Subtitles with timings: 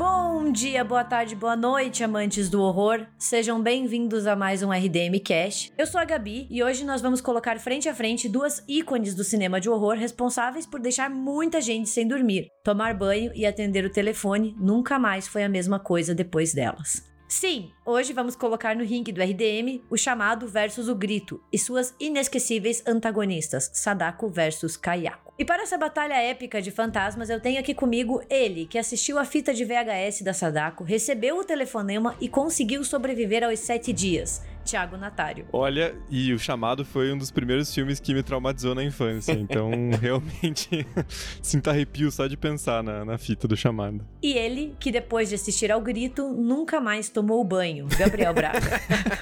[0.00, 3.06] Bom dia, boa tarde, boa noite, amantes do horror.
[3.18, 5.70] Sejam bem-vindos a mais um RDM Cash.
[5.76, 9.22] Eu sou a Gabi e hoje nós vamos colocar frente a frente duas ícones do
[9.22, 12.48] cinema de horror responsáveis por deixar muita gente sem dormir.
[12.64, 17.06] Tomar banho e atender o telefone nunca mais foi a mesma coisa depois delas.
[17.28, 21.94] Sim, hoje vamos colocar no ringue do RDM o chamado versus o grito e suas
[22.00, 25.29] inesquecíveis antagonistas, Sadako versus Kayako.
[25.40, 29.24] E para essa batalha épica de fantasmas, eu tenho aqui comigo ele, que assistiu a
[29.24, 34.42] fita de VHS da Sadako, recebeu o telefonema e conseguiu sobreviver aos sete dias.
[34.70, 35.46] Thiago Natário.
[35.52, 39.70] Olha, e o chamado foi um dos primeiros filmes que me traumatizou na infância, então
[40.00, 40.86] realmente
[41.42, 44.06] sinto arrepio só de pensar na, na fita do chamado.
[44.22, 48.60] E ele, que depois de assistir ao grito, nunca mais tomou banho, Gabriel Braga.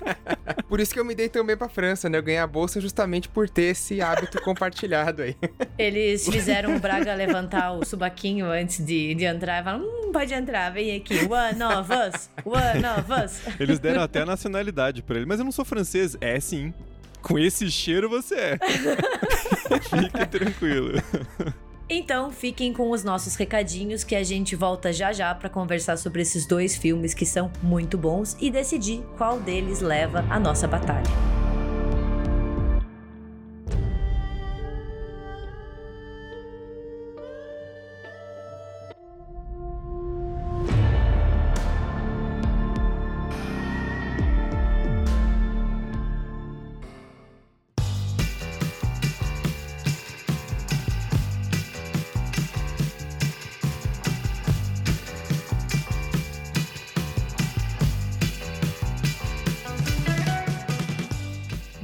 [0.68, 2.18] por isso que eu me dei também pra França, né?
[2.18, 5.34] Eu ganhei a bolsa justamente por ter esse hábito compartilhado aí.
[5.78, 10.34] Eles fizeram o Braga levantar o subaquinho antes de, de entrar e falaram: hum, pode
[10.34, 11.14] entrar, vem aqui.
[11.14, 13.40] One of us, one of us.
[13.58, 16.16] Eles deram até a nacionalidade pra ele, mas eu não sou francês.
[16.20, 16.72] É sim.
[17.22, 18.58] Com esse cheiro você é.
[19.82, 21.02] Fique tranquilo.
[21.90, 26.20] Então, fiquem com os nossos recadinhos que a gente volta já já para conversar sobre
[26.20, 31.47] esses dois filmes que são muito bons e decidir qual deles leva a nossa batalha.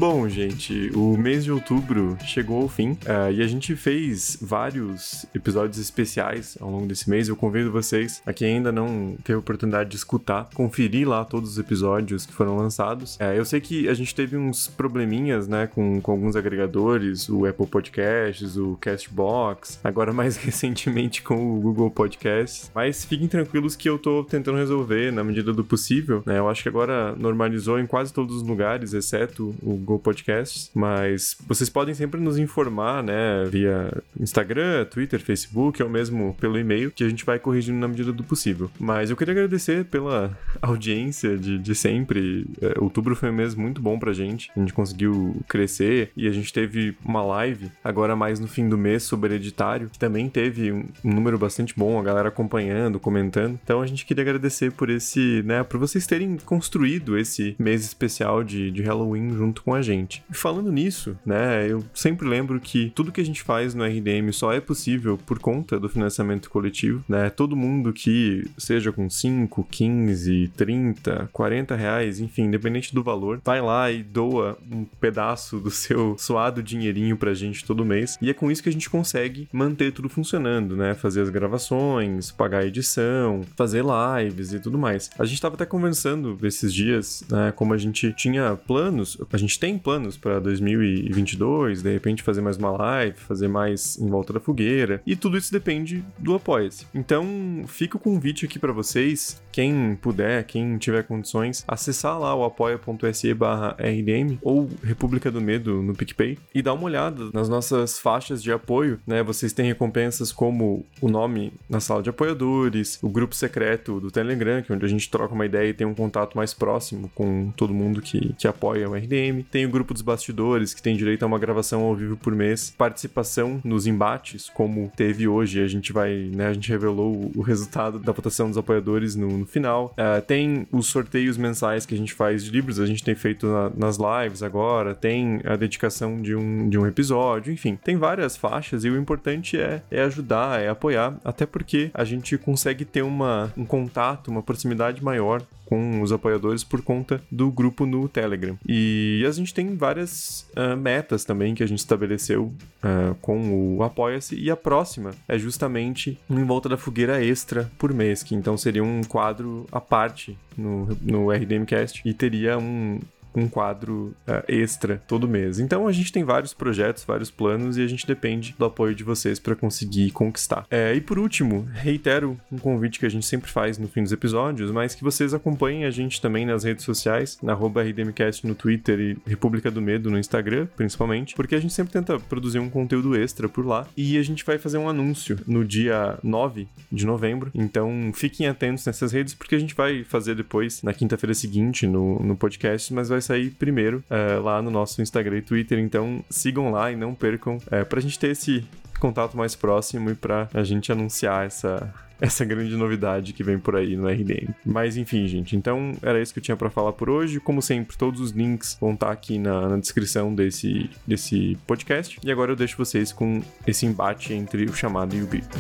[0.07, 5.25] Bom, gente, o mês de outubro chegou ao fim uh, e a gente fez vários
[5.35, 7.27] episódios especiais ao longo desse mês.
[7.27, 11.53] Eu convido vocês a quem ainda não teve a oportunidade de escutar, conferir lá todos
[11.53, 13.17] os episódios que foram lançados.
[13.17, 17.47] Uh, eu sei que a gente teve uns probleminhas, né, com, com alguns agregadores, o
[17.47, 22.71] Apple Podcasts, o Castbox, agora mais recentemente com o Google Podcasts.
[22.75, 26.39] Mas fiquem tranquilos que eu tô tentando resolver na medida do possível, né?
[26.39, 30.71] Eu acho que agora normalizou em quase todos os lugares, exceto o Google Google Podcasts,
[30.75, 36.91] mas vocês podem sempre nos informar, né, via Instagram, Twitter, Facebook, ou mesmo pelo e-mail,
[36.91, 38.71] que a gente vai corrigindo na medida do possível.
[38.79, 42.47] Mas eu queria agradecer pela audiência de, de sempre.
[42.61, 46.33] É, outubro foi um mês muito bom pra gente, a gente conseguiu crescer e a
[46.33, 50.73] gente teve uma live agora mais no fim do mês sobre hereditário, que também teve
[50.73, 53.59] um, um número bastante bom, a galera acompanhando, comentando.
[53.63, 58.43] Então a gente queria agradecer por esse, né, por vocês terem construído esse mês especial
[58.43, 60.23] de, de Halloween junto com a gente.
[60.31, 64.33] E falando nisso, né, eu sempre lembro que tudo que a gente faz no RDM
[64.33, 67.31] só é possível por conta do financiamento coletivo, né?
[67.31, 73.61] Todo mundo que seja com 5, 15, 30, 40 reais, enfim, independente do valor, vai
[73.61, 78.19] lá e doa um pedaço do seu suado dinheirinho pra gente todo mês.
[78.21, 80.95] E é com isso que a gente consegue manter tudo funcionando, né?
[80.95, 85.11] Fazer as gravações, pagar a edição, fazer lives e tudo mais.
[85.19, 87.53] A gente tava até conversando esses dias, né?
[87.53, 92.59] Como a gente tinha planos, a gente tem planos para 2022, de repente fazer mais
[92.59, 96.87] uma live, fazer mais em volta da fogueira, e tudo isso depende do Apoia-se.
[96.95, 97.27] Então,
[97.67, 103.33] fica o convite aqui para vocês, quem puder, quem tiver condições, acessar lá o apoia.se
[103.33, 108.53] rdm ou República do Medo no PicPay e dar uma olhada nas nossas faixas de
[108.53, 109.23] apoio, né?
[109.23, 114.61] Vocês têm recompensas como o nome na sala de apoiadores, o grupo secreto do Telegram,
[114.61, 117.51] que é onde a gente troca uma ideia e tem um contato mais próximo com
[117.57, 119.45] todo mundo que, que apoia o RDM.
[119.55, 122.75] Tem o grupo dos bastidores, que tem direito a uma gravação ao vivo por mês,
[122.77, 125.63] participação nos embates, como teve hoje.
[125.63, 126.49] A gente vai, né?
[126.49, 129.95] A gente revelou o resultado da votação dos apoiadores no, no final.
[129.97, 133.47] Uh, tem os sorteios mensais que a gente faz de livros, a gente tem feito
[133.47, 138.37] na, nas lives agora, tem a dedicação de um, de um episódio, enfim, tem várias
[138.37, 143.03] faixas e o importante é, é ajudar, é apoiar, até porque a gente consegue ter
[143.03, 148.59] uma, um contato, uma proximidade maior com os apoiadores por conta do grupo no Telegram.
[148.69, 152.53] E a gente tem várias uh, metas também que a gente estabeleceu
[152.83, 157.71] uh, com o Apoia-se, e a próxima é justamente um Em Volta da Fogueira Extra
[157.79, 162.99] por mês, que então seria um quadro à parte no, no RDMcast e teria um,
[163.35, 165.59] um quadro uh, extra todo mês.
[165.59, 169.05] Então a gente tem vários projetos, vários planos e a gente depende do apoio de
[169.05, 170.67] vocês para conseguir conquistar.
[170.71, 174.13] É, e por último, reitero um convite que a gente sempre faz no fim dos
[174.13, 179.01] episódios, mas que vocês acompanhem a gente também nas redes sociais, na RDMcast no Twitter
[179.01, 183.17] e República do Medo no Instagram, principalmente, porque a gente sempre tenta produzir um conteúdo
[183.17, 187.51] extra por lá e a gente vai fazer um anúncio no dia 9 de novembro.
[187.55, 192.21] Então fiquem atentos nessas redes, porque a gente vai fazer depois, na quinta-feira seguinte, no,
[192.21, 195.79] no podcast, mas vai sair primeiro é, lá no nosso Instagram e Twitter.
[195.79, 198.65] Então sigam lá e não percam, é, pra gente ter esse
[199.01, 203.77] contato mais próximo e pra a gente anunciar essa, essa grande novidade que vem por
[203.77, 204.55] aí no RDM.
[204.65, 207.41] Mas enfim, gente, então era isso que eu tinha para falar por hoje.
[207.41, 212.19] Como sempre, todos os links vão estar tá aqui na, na, descrição desse, desse podcast.
[212.25, 215.59] E agora eu deixo vocês com esse embate entre o chamado e o grito.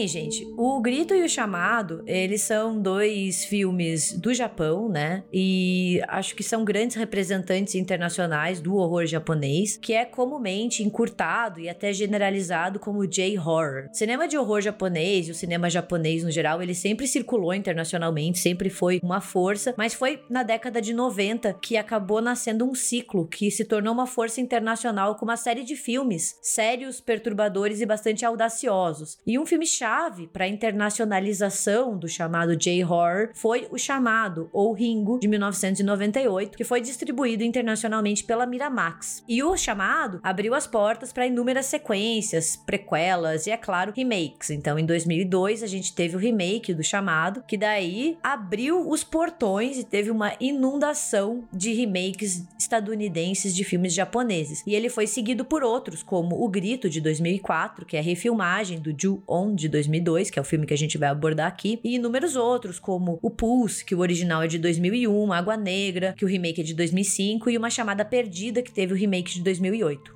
[0.00, 5.24] Bem, gente, o Grito e o Chamado, eles são dois filmes do Japão, né?
[5.30, 11.68] E acho que são grandes representantes internacionais do horror japonês, que é comumente encurtado e
[11.68, 13.90] até generalizado como J-horror.
[13.92, 18.70] Cinema de horror japonês e o cinema japonês no geral, ele sempre circulou internacionalmente, sempre
[18.70, 23.50] foi uma força, mas foi na década de 90 que acabou nascendo um ciclo que
[23.50, 29.18] se tornou uma força internacional com uma série de filmes sérios, perturbadores e bastante audaciosos.
[29.26, 35.18] E um filme chave para a internacionalização do chamado J-horror foi o chamado ou Ringo
[35.18, 39.24] de 1998, que foi distribuído internacionalmente pela Miramax.
[39.28, 44.50] E o chamado abriu as portas para inúmeras sequências, prequelas e é claro, remakes.
[44.50, 49.76] Então, em 2002 a gente teve o remake do chamado, que daí abriu os portões
[49.76, 54.62] e teve uma inundação de remakes estadunidenses de filmes japoneses.
[54.64, 58.78] E ele foi seguido por outros, como O Grito de 2004, que é a refilmagem
[58.78, 61.94] do Ju-On de 2002, que é o filme que a gente vai abordar aqui, e
[61.96, 66.28] inúmeros outros, como O Pulse, que o original é de 2001, Água Negra, que o
[66.28, 70.14] remake é de 2005, e Uma Chamada Perdida, que teve o remake de 2008.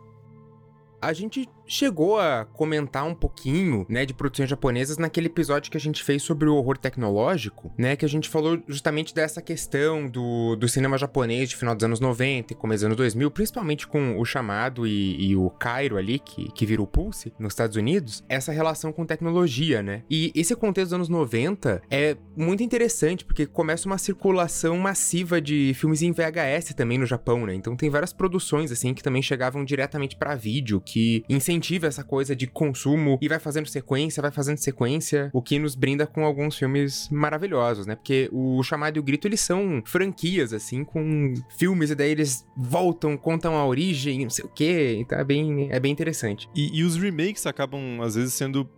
[1.00, 5.80] A gente chegou a comentar um pouquinho, né, de produções japonesas naquele episódio que a
[5.80, 10.56] gente fez sobre o horror tecnológico, né, que a gente falou justamente dessa questão do,
[10.56, 14.18] do cinema japonês de final dos anos 90 e começo dos anos 2000, principalmente com
[14.18, 18.52] o Chamado e, e o Cairo ali, que, que virou Pulse nos Estados Unidos, essa
[18.52, 20.02] relação com tecnologia, né?
[20.10, 25.72] E esse contexto dos anos 90 é muito interessante, porque começa uma circulação massiva de
[25.74, 27.54] filmes em VHS também no Japão, né?
[27.54, 32.02] Então tem várias produções, assim, que também chegavam diretamente para vídeo, que incentivam incentiva essa
[32.02, 36.24] coisa de consumo e vai fazendo sequência, vai fazendo sequência, o que nos brinda com
[36.24, 37.94] alguns filmes maravilhosos, né?
[37.94, 42.46] Porque o Chamado e o Grito, eles são franquias, assim, com filmes, e daí eles
[42.56, 46.48] voltam, contam a origem, não sei o quê, então é bem, é bem interessante.
[46.54, 48.68] E, e os remakes acabam, às vezes, sendo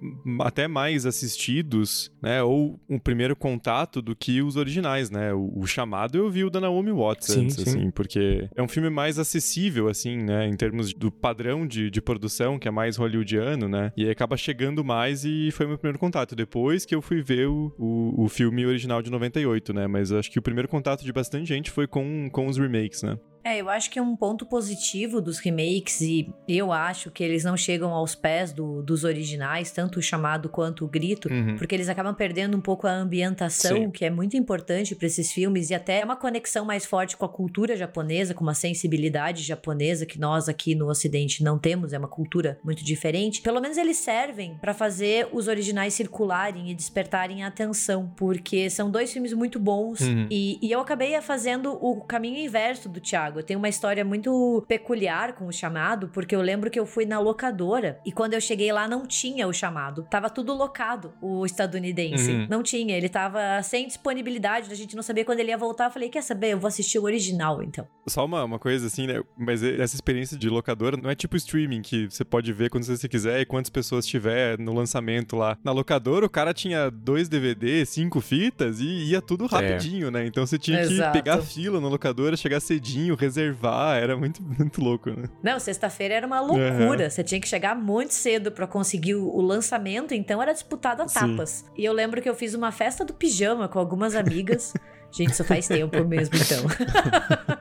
[0.41, 2.43] até mais assistidos, né?
[2.43, 5.33] Ou um primeiro contato do que os originais, né?
[5.33, 7.63] O, o Chamado eu vi o da Naomi Watts sim, antes, sim.
[7.63, 10.47] assim, porque é um filme mais acessível, assim, né?
[10.47, 13.93] Em termos do padrão de, de produção, que é mais hollywoodiano, né?
[13.97, 16.35] E aí acaba chegando mais e foi meu primeiro contato.
[16.35, 19.87] Depois que eu fui ver o, o, o filme original de 98, né?
[19.87, 23.19] Mas acho que o primeiro contato de bastante gente foi com, com os remakes, né?
[23.47, 27.45] É, eu acho que é um ponto positivo dos remakes, e eu acho que eles
[27.45, 31.55] não chegam aos pés do, dos originais, tanto o chamado quanto o grito, uhum.
[31.57, 33.91] porque eles acabam perdendo um pouco a ambientação, Sim.
[33.93, 37.25] que é muito importante para esses filmes, e até é uma conexão mais forte com
[37.25, 41.99] a cultura japonesa, com uma sensibilidade japonesa que nós aqui no Ocidente não temos, é
[41.99, 43.43] uma cultura muito diferente.
[43.43, 48.91] Pelo menos eles servem para fazer os originais circularem e despertarem a atenção, porque são
[48.91, 50.27] dois filmes muito bons, uhum.
[50.29, 53.36] e, e eu acabei fazendo o caminho inverso do Thiago.
[53.39, 57.05] Eu tenho uma história muito peculiar com o chamado, porque eu lembro que eu fui
[57.05, 60.07] na locadora e quando eu cheguei lá não tinha o chamado.
[60.11, 62.31] Tava tudo locado, o estadunidense.
[62.31, 62.47] Uhum.
[62.49, 65.87] Não tinha, ele tava sem disponibilidade, a gente não sabia quando ele ia voltar.
[65.87, 66.53] Eu falei, quer saber?
[66.53, 67.87] Eu vou assistir o original então.
[68.07, 69.23] Só uma, uma coisa assim, né?
[69.37, 73.09] Mas essa experiência de locadora não é tipo streaming que você pode ver quando você
[73.09, 75.59] quiser e quantas pessoas tiver no lançamento lá.
[75.63, 79.49] Na locadora, o cara tinha dois DVDs, cinco fitas e ia tudo é.
[79.49, 80.11] rapidinho, é.
[80.11, 80.27] né?
[80.27, 81.13] Então você tinha Exato.
[81.13, 85.29] que pegar fila na locadora, chegar cedinho, reservar, era muito, muito louco, né?
[85.43, 87.05] Não, sexta-feira era uma loucura.
[87.05, 87.11] Uhum.
[87.11, 91.07] Você tinha que chegar muito cedo para conseguir o, o, lançamento, então era disputado a
[91.07, 91.51] tapas.
[91.51, 91.65] Sim.
[91.77, 94.73] E eu lembro que eu fiz uma festa do pijama com algumas amigas.
[95.17, 96.65] Gente, isso faz tempo mesmo, então.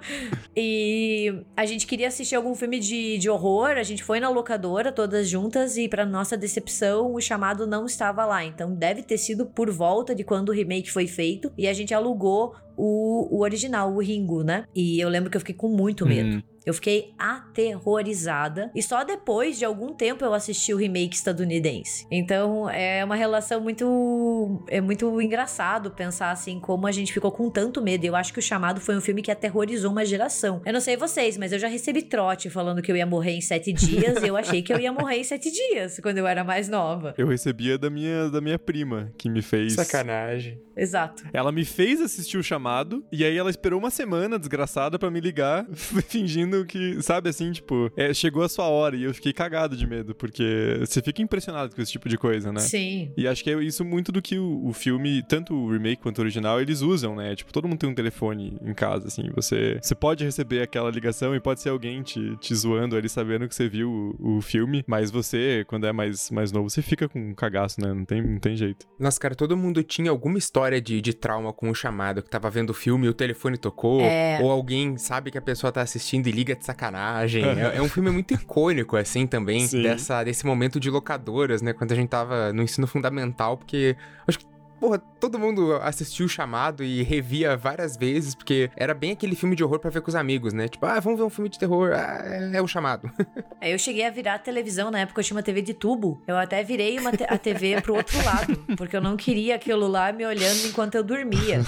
[0.57, 4.91] E a gente queria assistir algum filme de, de horror, a gente foi na locadora
[4.91, 8.45] todas juntas e para nossa decepção o chamado não estava lá.
[8.45, 11.93] Então deve ter sido por volta de quando o remake foi feito e a gente
[11.93, 14.65] alugou o, o original, o Ringo, né?
[14.73, 16.37] E eu lembro que eu fiquei com muito medo.
[16.37, 16.54] Hum.
[16.65, 18.71] Eu fiquei aterrorizada.
[18.73, 22.07] E só depois de algum tempo eu assisti o remake estadunidense.
[22.11, 24.63] Então é uma relação muito.
[24.67, 28.05] É muito engraçado pensar assim como a gente ficou com tanto medo.
[28.05, 30.61] E eu acho que o chamado foi um filme que aterrorizou uma geração.
[30.65, 33.41] Eu não sei vocês, mas eu já recebi trote falando que eu ia morrer em
[33.41, 34.21] sete dias.
[34.23, 37.13] e eu achei que eu ia morrer em sete dias quando eu era mais nova.
[37.17, 39.73] Eu recebia da minha, da minha prima, que me fez.
[39.73, 40.59] Sacanagem.
[40.75, 41.23] Exato.
[41.31, 43.05] Ela me fez assistir o chamado.
[43.11, 47.91] E aí ela esperou uma semana, desgraçada, para me ligar, fingindo que, sabe assim, tipo,
[47.97, 51.75] é, chegou a sua hora e eu fiquei cagado de medo, porque você fica impressionado
[51.75, 52.59] com esse tipo de coisa, né?
[52.59, 53.11] Sim.
[53.17, 56.19] E acho que é isso muito do que o, o filme, tanto o remake quanto
[56.19, 57.35] o original, eles usam, né?
[57.35, 61.35] Tipo, todo mundo tem um telefone em casa, assim, você, você pode receber aquela ligação
[61.35, 64.83] e pode ser alguém te, te zoando ali, sabendo que você viu o, o filme,
[64.85, 67.93] mas você, quando é mais, mais novo, você fica com um cagaço, né?
[67.93, 68.85] Não tem, não tem jeito.
[68.99, 72.49] Nossa, cara, todo mundo tinha alguma história de, de trauma com o chamado, que tava
[72.49, 74.39] vendo o filme e o telefone tocou, é...
[74.41, 77.43] ou alguém sabe que a pessoa tá assistindo e liga Liga de Sacanagem.
[77.43, 81.73] é, é, um filme muito icônico, assim, também, dessa, desse momento de locadoras, né?
[81.73, 83.97] Quando a gente tava no ensino fundamental, porque
[84.27, 84.45] acho que
[84.79, 89.55] porra, todo mundo assistiu o chamado e revia várias vezes, porque era bem aquele filme
[89.55, 90.67] de horror para ver com os amigos, né?
[90.67, 93.09] Tipo, ah, vamos ver um filme de terror, ah, é, é o chamado.
[93.59, 96.21] é, eu cheguei a virar a televisão, na época eu tinha uma TV de tubo.
[96.27, 100.11] Eu até virei uma a TV pro outro lado, porque eu não queria aquilo lá
[100.11, 101.61] me olhando enquanto eu dormia,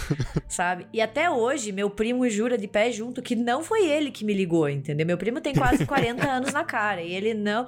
[0.48, 0.88] sabe?
[0.94, 4.34] E até hoje, meu primo jura de pé junto que não foi ele que me
[4.34, 5.06] ligou, entendeu?
[5.06, 7.66] Meu primo tem quase 40 anos na cara e ele não,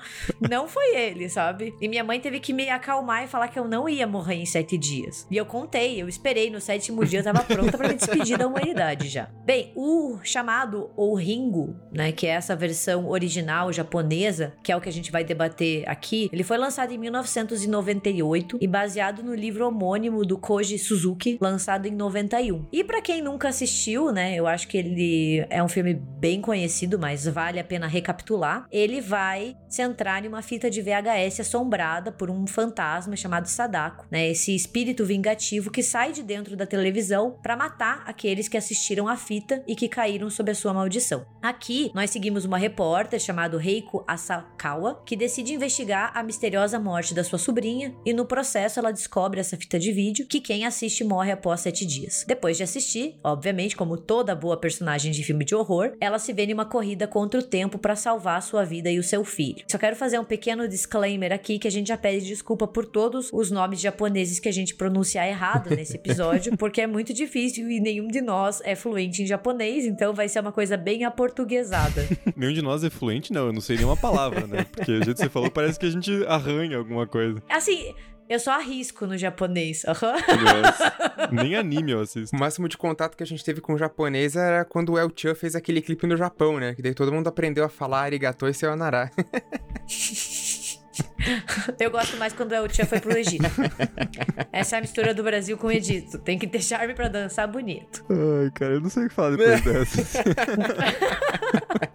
[0.50, 1.74] não foi ele, sabe?
[1.82, 4.46] E minha mãe teve que me acalmar e falar que eu não ia morrer em
[4.46, 5.28] sete dias.
[5.32, 8.48] E eu contei, eu esperei no sétimo dia, eu tava pronta para me despedir da
[8.48, 9.30] humanidade já.
[9.46, 14.82] Bem, o chamado ou Ringo, né, que é essa versão original japonesa, que é o
[14.82, 19.68] que a gente vai debater aqui, ele foi lançado em 1998 e baseado no livro
[19.68, 22.68] homônimo do Koji Suzuki, lançado em 91.
[22.72, 27.00] E para quem nunca assistiu, né, eu acho que ele é um filme bem conhecido,
[27.00, 28.68] mas vale a pena recapitular.
[28.72, 34.30] Ele vai centrar em uma fita de VHS assombrada por um fantasma chamado Sadako, né,
[34.30, 39.16] esse espírito vingativo que sai de dentro da televisão para matar aqueles que assistiram à
[39.16, 41.26] fita e que caíram sob a sua maldição.
[41.42, 47.24] Aqui, nós seguimos uma repórter chamada Reiko Asakawa, que decide investigar a misteriosa morte da
[47.24, 51.32] sua sobrinha e no processo ela descobre essa fita de vídeo que quem assiste morre
[51.32, 52.26] após sete dias.
[52.28, 56.46] Depois de assistir, obviamente, como toda boa personagem de filme de horror, ela se vê
[56.46, 59.59] em uma corrida contra o tempo para salvar sua vida e o seu filho.
[59.68, 63.30] Só quero fazer um pequeno disclaimer aqui que a gente já pede desculpa por todos
[63.34, 67.70] os nomes japoneses que a gente pronuncia pronunciar errado nesse episódio, porque é muito difícil
[67.70, 72.08] e nenhum de nós é fluente em japonês, então vai ser uma coisa bem aportuguesada.
[72.36, 74.66] nenhum de nós é fluente, não, eu não sei nenhuma palavra, né?
[74.72, 77.42] Porque jeito que você falou parece que a gente arranha alguma coisa.
[77.50, 77.94] Assim,
[78.30, 79.84] eu só arrisco no japonês.
[79.84, 81.34] Uhum.
[81.44, 82.36] Nem anime eu assisto.
[82.36, 85.12] O máximo de contato que a gente teve com o japonês era quando o El
[85.16, 86.76] Chan fez aquele clipe no Japão, né?
[86.76, 89.12] Que daí todo mundo aprendeu a falar arigato e sayonara.
[91.80, 93.44] Eu gosto mais quando o Tia foi pro Egito.
[94.52, 96.18] Essa é a mistura do Brasil com o Egito.
[96.20, 98.06] Tem que ter charme pra dançar bonito.
[98.10, 100.24] Ai, cara, eu não sei o que falar depois dessa.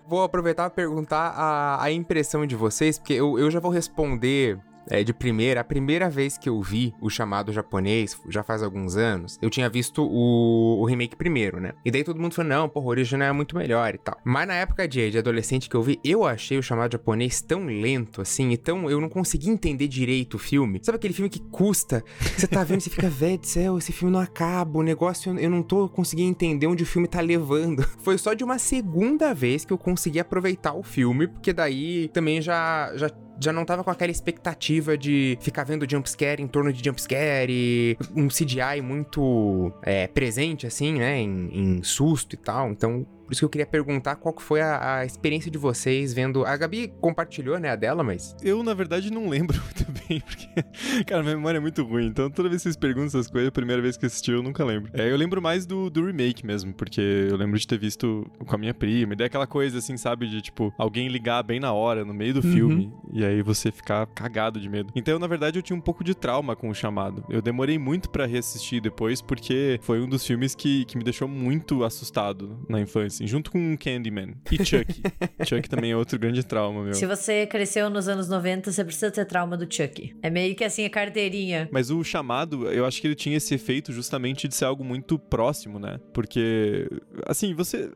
[0.07, 4.59] vou aproveitar pra perguntar a, a impressão de vocês, porque eu, eu já vou responder
[4.91, 8.97] é, de primeira, a primeira vez que eu vi o chamado japonês, já faz alguns
[8.97, 11.73] anos, eu tinha visto o, o remake primeiro, né?
[11.85, 14.19] E daí todo mundo falou, não, porra, o original é muito melhor e tal.
[14.25, 17.67] Mas na época de, de adolescente que eu vi, eu achei o chamado japonês tão
[17.67, 20.81] lento, assim, então eu não consegui entender direito o filme.
[20.83, 22.03] Sabe aquele filme que custa?
[22.37, 25.51] Você tá vendo, você fica, velho do céu, esse filme não acaba, o negócio, eu
[25.51, 27.83] não tô conseguindo entender onde o filme tá levando.
[28.03, 32.41] Foi só de uma segunda vez que eu consegui aproveitar o filme, porque daí também
[32.41, 33.09] já, já
[33.41, 37.97] já não tava com aquela expectativa de ficar vendo jumpscare em torno de jumpscare e
[38.15, 42.71] um CGI muito é, presente, assim, né, em, em susto e tal.
[42.71, 46.13] Então, por isso que eu queria perguntar qual que foi a, a, experiência de vocês
[46.13, 46.45] vendo.
[46.45, 48.37] A Gabi compartilhou, né, a dela, mas.
[48.43, 50.63] Eu, na verdade, não lembro muito bem, porque,
[51.05, 52.07] cara, minha memória é muito ruim.
[52.07, 54.65] Então, toda vez que vocês perguntam essas coisas, a primeira vez que assisti, eu nunca
[54.65, 54.91] lembro.
[54.93, 58.55] É, eu lembro mais do, do remake mesmo, porque eu lembro de ter visto com
[58.55, 59.15] a minha prima.
[59.15, 62.35] E daí aquela coisa, assim, sabe, de tipo, alguém ligar bem na hora, no meio
[62.35, 62.53] do uhum.
[62.53, 64.93] filme, e aí você ficar cagado de medo.
[64.95, 67.25] Então, na verdade, eu tinha um pouco de trauma com o chamado.
[67.29, 71.29] Eu demorei muito para reassistir depois, porque foi um dos filmes que, que me deixou
[71.29, 75.03] muito assustado na infância assim, junto com Candyman e Chuck.
[75.47, 76.95] Chuck também é outro grande trauma, meu.
[76.95, 80.15] Se você cresceu nos anos 90, você precisa ter trauma do Chuck.
[80.23, 81.69] É meio que assim a carteirinha.
[81.73, 85.19] Mas o chamado, eu acho que ele tinha esse efeito justamente de ser algo muito
[85.19, 85.99] próximo, né?
[86.13, 86.89] Porque,
[87.27, 87.91] assim, você.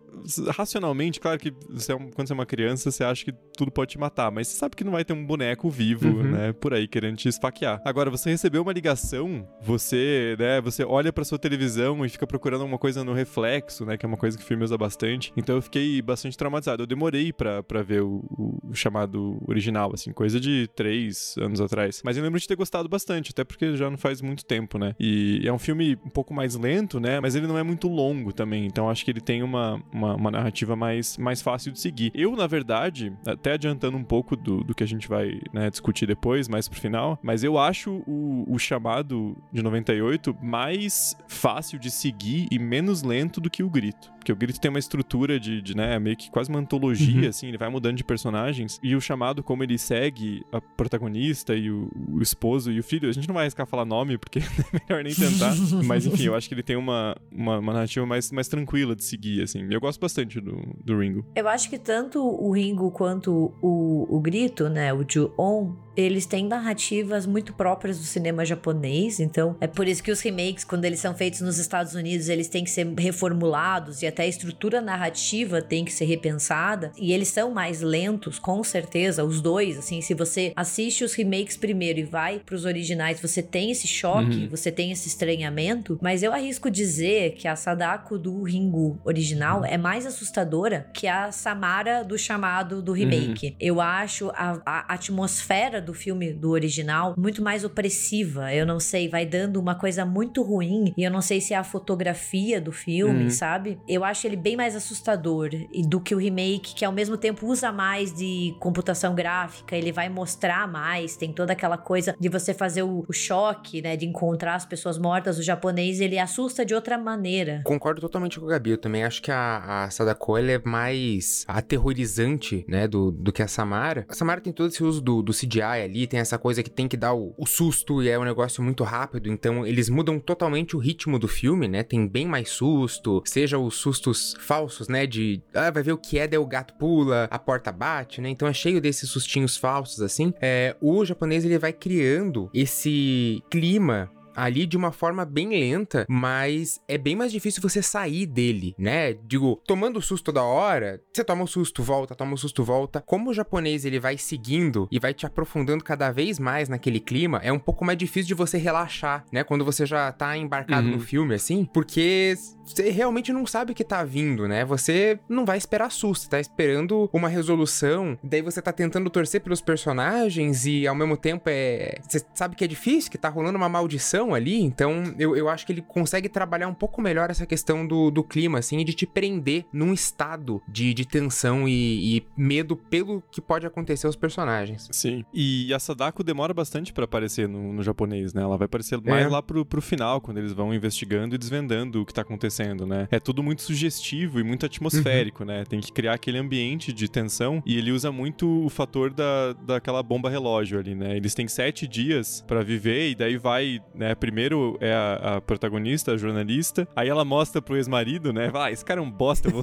[0.49, 3.71] Racionalmente, claro que você é um, quando você é uma criança, você acha que tudo
[3.71, 6.33] pode te matar, mas você sabe que não vai ter um boneco vivo, uhum.
[6.33, 6.53] né?
[6.53, 7.81] Por aí querendo te esfaquear.
[7.85, 10.61] Agora, você recebeu uma ligação, você, né?
[10.61, 13.97] Você olha pra sua televisão e fica procurando alguma coisa no reflexo, né?
[13.97, 15.08] Que é uma coisa que o filme usa bastante.
[15.37, 16.83] Então eu fiquei bastante traumatizado.
[16.83, 18.25] Eu demorei pra, pra ver o,
[18.63, 22.03] o chamado original, assim, coisa de três anos atrás.
[22.05, 24.95] Mas eu lembro de ter gostado bastante, até porque já não faz muito tempo, né?
[24.99, 27.21] E é um filme um pouco mais lento, né?
[27.21, 28.67] Mas ele não é muito longo também.
[28.67, 32.11] Então acho que ele tem uma, uma, uma narrativa mais, mais fácil de seguir.
[32.15, 36.07] Eu, na verdade, até adiantando um pouco do, do que a gente vai né, discutir
[36.07, 41.91] depois, mais pro final, mas eu acho o, o chamado de 98 mais fácil de
[41.91, 44.11] seguir e menos lento do que o grito.
[44.29, 47.29] Porque o Grito tem uma estrutura de, de né, meio que quase uma antologia, uhum.
[47.29, 48.79] assim, ele vai mudando de personagens.
[48.83, 53.09] E o chamado, como ele segue a protagonista e o, o esposo e o filho,
[53.09, 55.55] a gente não vai arriscar falar nome, porque é melhor nem tentar.
[55.85, 59.03] Mas enfim, eu acho que ele tem uma, uma, uma, narrativa mais, mais tranquila de
[59.03, 59.67] seguir, assim.
[59.71, 61.25] Eu gosto bastante do, do Ringo.
[61.35, 66.47] Eu acho que tanto o Ringo quanto o, o Grito, né, o Ju-On, eles têm
[66.47, 71.01] narrativas muito próprias do cinema japonês, então é por isso que os remakes, quando eles
[71.01, 75.61] são feitos nos Estados Unidos, eles têm que ser reformulados e até a estrutura narrativa
[75.61, 80.15] tem que ser repensada, e eles são mais lentos, com certeza, os dois, assim, se
[80.15, 84.49] você assiste os remakes primeiro e vai pros originais, você tem esse choque, uhum.
[84.49, 89.77] você tem esse estranhamento, mas eu arrisco dizer que a Sadako do Ringu original é
[89.77, 93.49] mais assustadora que a Samara do chamado do remake.
[93.49, 93.57] Uhum.
[93.59, 98.55] Eu acho a, a atmosfera do filme do original muito mais opressiva.
[98.55, 100.93] Eu não sei, vai dando uma coisa muito ruim.
[100.97, 103.31] E eu não sei se é a fotografia do filme, uhum.
[103.31, 103.79] sabe?
[103.89, 105.51] Eu acho ele bem mais assustador
[105.89, 110.11] do que o remake, que ao mesmo tempo usa mais de computação gráfica, ele vai
[110.11, 113.97] mostrar mais, tem toda aquela coisa de você fazer o, o choque, né?
[113.97, 115.39] De encontrar as pessoas mortas.
[115.39, 117.63] O japonês, ele assusta de outra maneira.
[117.65, 118.71] Concordo totalmente com o Gabi.
[118.71, 122.87] Eu também acho que a, a Sadako é mais aterrorizante, né?
[122.87, 124.05] Do, do que a Samara.
[124.07, 126.89] A Samara tem todo esse uso do, do CGI ali, tem essa coisa que tem
[126.89, 130.77] que dar o, o, susto e é um negócio muito rápido, então eles mudam totalmente
[130.77, 131.83] o ritmo do filme, né?
[131.83, 135.07] Tem bem mais susto, seja os sustos falsos, né?
[135.07, 138.29] De, ah, vai ver o que é, daí o gato pula, a porta bate, né?
[138.29, 140.33] Então é cheio desses sustinhos falsos, assim.
[140.41, 146.81] É, o japonês, ele vai criando esse clima ali de uma forma bem lenta, mas
[146.87, 149.13] é bem mais difícil você sair dele, né?
[149.13, 152.63] Digo, tomando susto da hora, você toma o um susto, volta, toma o um susto,
[152.63, 153.03] volta.
[153.05, 157.41] Como o japonês ele vai seguindo e vai te aprofundando cada vez mais naquele clima,
[157.43, 159.43] é um pouco mais difícil de você relaxar, né?
[159.43, 160.95] Quando você já tá embarcado uhum.
[160.95, 164.65] no filme, assim, porque você realmente não sabe o que tá vindo, né?
[164.65, 169.41] Você não vai esperar susto, você tá esperando uma resolução, daí você tá tentando torcer
[169.41, 171.97] pelos personagens e ao mesmo tempo é.
[172.07, 175.67] Você sabe que é difícil, que tá rolando uma maldição ali, então eu, eu acho
[175.67, 179.07] que ele consegue trabalhar um pouco melhor essa questão do, do clima, assim, de te
[179.07, 184.89] prender num estado de, de tensão e, e medo pelo que pode acontecer aos personagens.
[184.93, 185.25] Sim.
[185.33, 188.43] E a Sadako demora bastante para aparecer no, no, japonês, né?
[188.43, 189.29] Ela vai aparecer mais é.
[189.29, 193.09] lá pro, pro final, quando eles vão investigando e desvendando o que tá acontecendo, né?
[193.11, 195.49] É tudo muito sugestivo e muito atmosférico, uhum.
[195.49, 195.65] né?
[195.65, 200.03] Tem que criar aquele ambiente de tensão e ele usa muito o fator da, daquela
[200.03, 201.17] bomba relógio ali, né?
[201.17, 204.15] Eles têm sete dias para viver e daí vai, né?
[204.19, 208.51] Primeiro é a, a, protagonista, a jornalista, aí ela mostra pro ex-marido, né?
[208.55, 209.63] Ah, esse cara é um bosta, vou...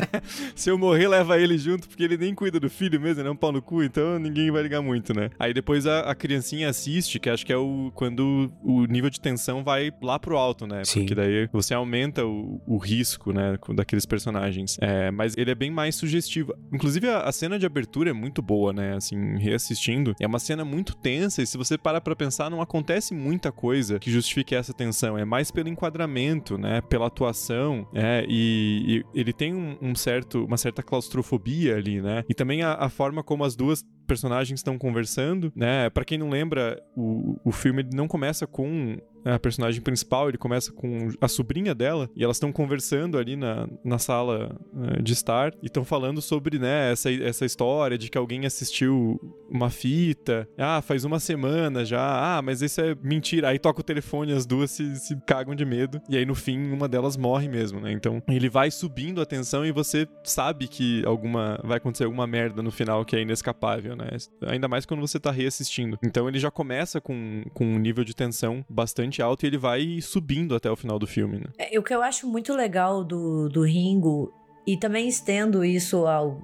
[0.54, 3.32] se eu morrer, leva ele junto, porque ele nem cuida do filho mesmo, ele é
[3.32, 5.30] um pau no cu, então ninguém vai ligar muito, né?
[5.38, 9.20] Aí depois a, a criancinha assiste, que acho que é o quando o nível de
[9.20, 10.84] tensão vai lá pro alto, né?
[10.84, 11.00] Sim.
[11.00, 14.76] Porque daí você aumenta o, o risco, né, daqueles personagens.
[14.80, 16.54] É, mas ele é bem mais sugestivo.
[16.72, 18.94] Inclusive, a, a, cena de abertura é muito boa, né?
[18.96, 20.14] Assim, reassistindo.
[20.20, 23.79] É uma cena muito tensa e se você parar pra pensar, não acontece muita coisa
[23.80, 26.82] coisa que justifique essa tensão, é mais pelo enquadramento, né?
[26.82, 32.22] Pela atuação, é, e, e ele tem um, um, certo, uma certa claustrofobia ali, né?
[32.28, 35.88] E também a, a forma como as duas personagens estão conversando, né?
[35.88, 40.72] Para quem não lembra, o, o filme não começa com a personagem principal, ele começa
[40.72, 45.52] com a sobrinha dela e elas estão conversando ali na, na sala uh, de estar
[45.62, 49.20] e estão falando sobre, né, essa, essa história de que alguém assistiu
[49.50, 53.48] uma fita, ah, faz uma semana já, ah, mas isso é mentira.
[53.48, 56.70] Aí toca o telefone, as duas se, se cagam de medo e aí no fim
[56.72, 57.92] uma delas morre mesmo, né?
[57.92, 62.62] Então ele vai subindo a tensão e você sabe que alguma vai acontecer alguma merda
[62.62, 63.99] no final que é inescapável, né?
[64.46, 65.98] Ainda mais quando você tá reassistindo.
[66.02, 69.58] Então ele já começa com, com um nível de tensão bastante bastante alto e ele
[69.58, 71.46] vai subindo até o final do filme, né?
[71.58, 74.32] É, o que eu acho muito legal do, do Ringo
[74.66, 76.40] E também estendo isso ao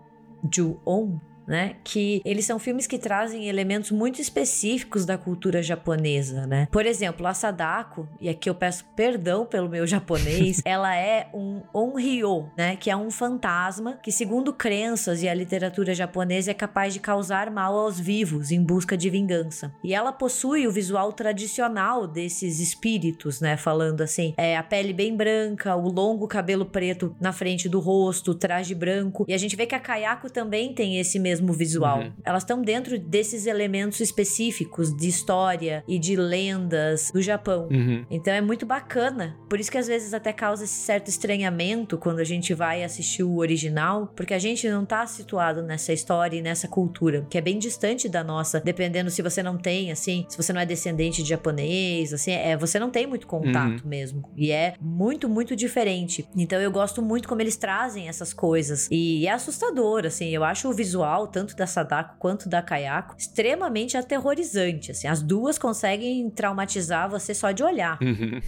[0.53, 1.77] Ju-on, né?
[1.85, 6.69] Que eles são filmes que trazem elementos muito específicos da cultura japonesa, né?
[6.71, 11.63] Por exemplo, a Sadako, e aqui eu peço perdão pelo meu japonês, ela é um
[11.75, 12.77] onryo, né?
[12.77, 17.51] Que é um fantasma que, segundo crenças e a literatura japonesa, é capaz de causar
[17.51, 19.73] mal aos vivos em busca de vingança.
[19.85, 23.57] E ela possui o visual tradicional desses espíritos, né?
[23.57, 28.33] Falando assim, é a pele bem branca, o longo cabelo preto na frente do rosto,
[28.33, 29.25] o traje branco.
[29.29, 32.01] E a gente vê que a Kayako também tem esse mesmo mesmo visual.
[32.01, 32.13] Uhum.
[32.25, 37.69] Elas estão dentro desses elementos específicos de história e de lendas do Japão.
[37.71, 38.05] Uhum.
[38.11, 39.37] Então é muito bacana.
[39.49, 43.23] Por isso que às vezes até causa esse certo estranhamento quando a gente vai assistir
[43.23, 47.41] o original, porque a gente não tá situado nessa história e nessa cultura, que é
[47.41, 51.23] bem distante da nossa, dependendo se você não tem, assim, se você não é descendente
[51.23, 53.89] de japonês, assim, é, você não tem muito contato uhum.
[53.89, 54.31] mesmo.
[54.37, 56.27] E é muito, muito diferente.
[56.37, 58.89] Então eu gosto muito como eles trazem essas coisas.
[58.91, 63.97] E é assustador, assim, eu acho o visual tanto da Sadako quanto da Kayako, extremamente
[63.97, 64.91] aterrorizante.
[64.91, 67.99] Assim, as duas conseguem traumatizar você só de olhar.
[68.01, 68.41] Uhum.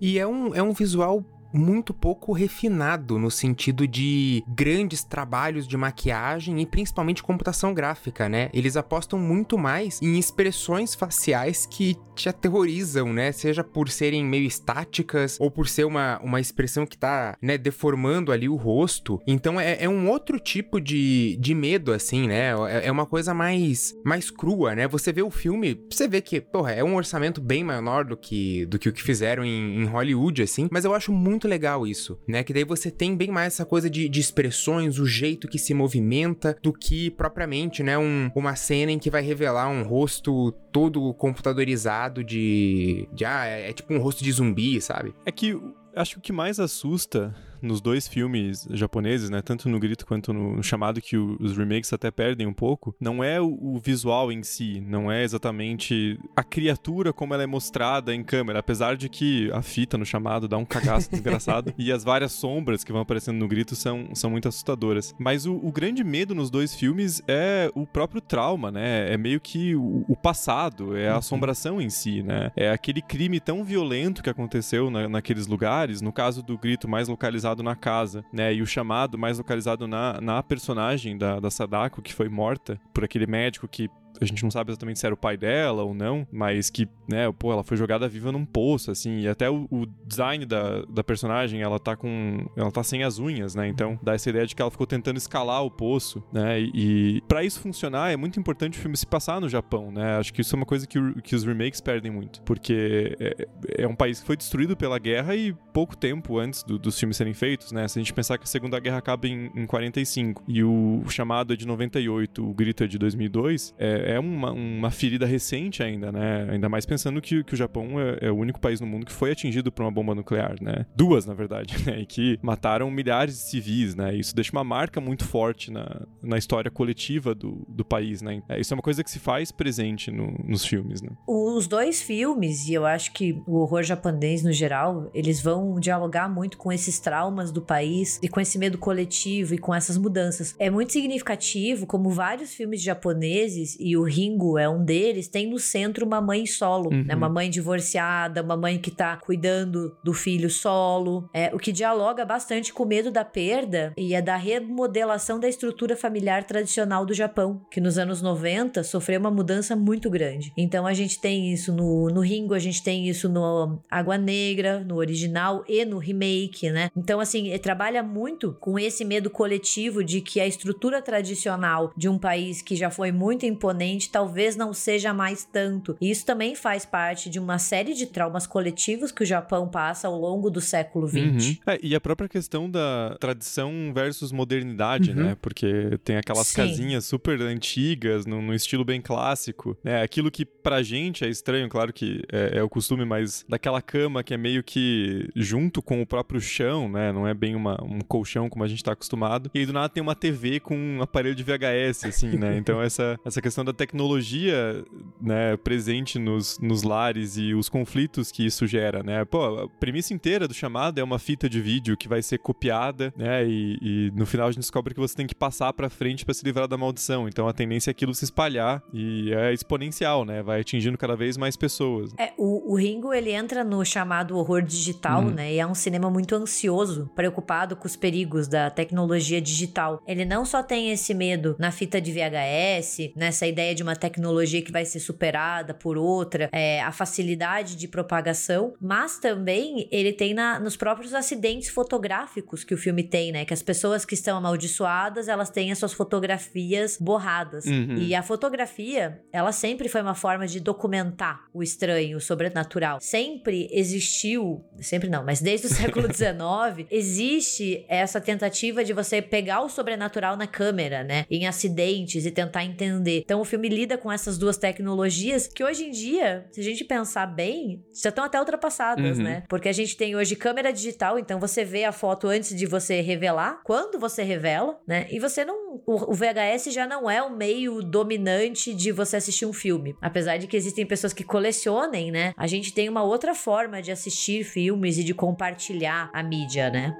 [0.00, 5.76] e é um, é um visual muito pouco refinado no sentido de grandes trabalhos de
[5.76, 8.50] maquiagem e principalmente computação gráfica, né?
[8.52, 13.32] Eles apostam muito mais em expressões faciais que te aterrorizam, né?
[13.32, 18.32] Seja por serem meio estáticas ou por ser uma, uma expressão que tá, né, deformando
[18.32, 19.20] ali o rosto.
[19.26, 22.52] Então é, é um outro tipo de, de medo, assim, né?
[22.68, 24.86] É, é uma coisa mais, mais crua, né?
[24.88, 28.66] Você vê o filme, você vê que, porra, é um orçamento bem menor do que,
[28.66, 31.86] do que o que fizeram em, em Hollywood, assim, mas eu acho muito muito legal
[31.86, 32.44] isso, né?
[32.44, 35.72] Que daí você tem bem mais essa coisa de, de expressões, o jeito que se
[35.72, 37.96] movimenta, do que propriamente, né?
[37.96, 43.08] Um, uma cena em que vai revelar um rosto todo computadorizado de.
[43.12, 45.14] de ah, é, é tipo um rosto de zumbi, sabe?
[45.24, 45.58] É que
[45.96, 50.32] acho que o que mais assusta nos dois filmes japoneses, né, tanto no Grito quanto
[50.32, 54.42] no Chamado, que os remakes até perdem um pouco, não é o, o, visual em
[54.42, 59.50] si, não é exatamente a criatura como ela é mostrada em câmera, apesar de que
[59.52, 63.38] a fita no Chamado dá um cagaço desgraçado e as várias sombras que vão aparecendo
[63.38, 65.14] no Grito são, são muito assustadoras.
[65.18, 69.12] Mas o, o grande medo nos dois filmes é o próprio trauma, né?
[69.12, 71.18] É meio que o, o passado, é a uhum.
[71.18, 72.52] assombração em si, né?
[72.56, 77.08] É aquele crime tão violento que aconteceu na, naqueles lugares, no caso do Grito mais
[77.08, 78.54] localizado localizado na casa, né?
[78.54, 83.04] E o chamado mais localizado na, na personagem da, da Sadako, que foi morta por
[83.04, 86.26] aquele médico que a gente não sabe exatamente se era o pai dela ou não,
[86.30, 89.86] mas que, né, pô, ela foi jogada viva num poço, assim, e até o, o,
[90.06, 92.46] design da, da personagem, ela tá com.
[92.56, 93.68] Ela tá sem as unhas, né?
[93.68, 96.60] Então dá essa ideia de que ela ficou tentando escalar o poço, né?
[96.60, 100.16] E, e para isso funcionar, é muito importante o filme se passar no Japão, né?
[100.18, 103.88] Acho que isso é uma coisa que, que os remakes perdem muito, porque é, é,
[103.88, 107.34] um país que foi destruído pela guerra e pouco tempo antes do, dos filmes serem
[107.34, 107.86] feitos, né?
[107.88, 111.52] Se a gente pensar que a Segunda Guerra acaba em, em 45 e o chamado
[111.52, 116.10] é de 98, o grito é de 2002, é, é uma, uma ferida recente ainda,
[116.12, 116.48] né?
[116.50, 119.12] Ainda mais pensando que, que o Japão é, é, o único país no mundo que
[119.12, 120.86] foi atingido por uma bomba nuclear, né?
[120.94, 122.00] Duas, na verdade, né?
[122.00, 124.14] E que mataram milhares de civis, né?
[124.14, 128.42] Isso deixa uma marca muito forte na, na história coletiva do, do país, né?
[128.48, 131.10] É, isso é uma coisa que se faz presente no, nos filmes, né?
[131.26, 136.28] Os dois filmes, e eu acho que o horror japonês no geral, eles vão dialogar
[136.28, 140.54] muito com esses traumas do país e com esse medo coletivo e com essas mudanças.
[140.58, 145.58] É muito significativo como vários filmes japoneses e o Ringo é um deles, tem no
[145.58, 147.04] centro uma mãe solo, uhum.
[147.04, 147.14] né?
[147.14, 152.24] Uma mãe divorciada, uma mãe que tá cuidando do filho solo, é, o que dialoga
[152.24, 157.14] bastante com o medo da perda e é da remodelação da estrutura familiar tradicional do
[157.14, 160.52] Japão, que nos anos 90 sofreu uma mudança muito grande.
[160.56, 164.80] Então a gente tem isso no, no Ringo, a gente tem isso no Água Negra,
[164.80, 166.90] no original e no remake, né?
[166.96, 172.18] Então, assim, trabalha muito com esse medo coletivo de que a estrutura tradicional de um
[172.18, 173.79] país que já foi muito imponente
[174.10, 175.96] talvez não seja mais tanto.
[176.00, 180.08] E isso também faz parte de uma série de traumas coletivos que o Japão passa
[180.08, 181.18] ao longo do século XX.
[181.18, 181.56] Uhum.
[181.66, 185.16] É, e a própria questão da tradição versus modernidade, uhum.
[185.16, 185.36] né?
[185.40, 186.56] Porque tem aquelas Sim.
[186.56, 189.76] casinhas super antigas, no, no, estilo bem clássico.
[189.84, 193.80] É aquilo que pra gente é estranho, claro que é, é, o costume, mas daquela
[193.80, 197.12] cama que é meio que junto com o próprio chão, né?
[197.12, 199.50] Não é bem uma, um colchão como a gente tá acostumado.
[199.54, 202.56] E aí do nada tem uma TV com um aparelho de VHS, assim, né?
[202.60, 204.84] Então essa, essa questão da da tecnologia,
[205.20, 209.24] né, presente nos, nos lares e os conflitos que isso gera, né?
[209.24, 213.12] Pô, a premissa inteira do chamado é uma fita de vídeo que vai ser copiada,
[213.16, 213.46] né?
[213.46, 216.34] E, e no final a gente descobre que você tem que passar para frente para
[216.34, 217.28] se livrar da maldição.
[217.28, 220.42] Então a tendência é aquilo se espalhar e é exponencial, né?
[220.42, 222.12] Vai atingindo cada vez mais pessoas.
[222.18, 225.30] É, o, o Ringo, ele entra no chamado horror digital, uhum.
[225.30, 225.54] né?
[225.54, 230.02] E é um cinema muito ansioso, preocupado com os perigos da tecnologia digital.
[230.06, 234.62] Ele não só tem esse medo na fita de VHS, nessa ideia de uma tecnologia
[234.62, 240.34] que vai ser superada por outra, é, a facilidade de propagação, mas também ele tem
[240.34, 243.44] na, nos próprios acidentes fotográficos que o filme tem, né?
[243.44, 247.64] Que as pessoas que estão amaldiçoadas, elas têm as suas fotografias borradas.
[247.66, 247.96] Uhum.
[247.96, 252.98] E a fotografia, ela sempre foi uma forma de documentar o estranho, o sobrenatural.
[253.00, 259.60] Sempre existiu, sempre não, mas desde o século XIX, existe essa tentativa de você pegar
[259.62, 261.24] o sobrenatural na câmera, né?
[261.30, 263.20] Em acidentes e tentar entender.
[263.20, 267.26] Então filme lida com essas duas tecnologias que hoje em dia, se a gente pensar
[267.26, 269.24] bem, já estão até ultrapassadas, uhum.
[269.24, 269.42] né?
[269.48, 273.00] Porque a gente tem hoje câmera digital, então você vê a foto antes de você
[273.00, 275.06] revelar, quando você revela, né?
[275.10, 275.82] E você não.
[275.86, 279.96] O, VHS já não é o meio dominante de você assistir um filme.
[280.00, 282.32] Apesar de que existem pessoas que colecionem, né?
[282.36, 286.94] A gente tem uma outra forma de assistir filmes e de compartilhar a mídia, né?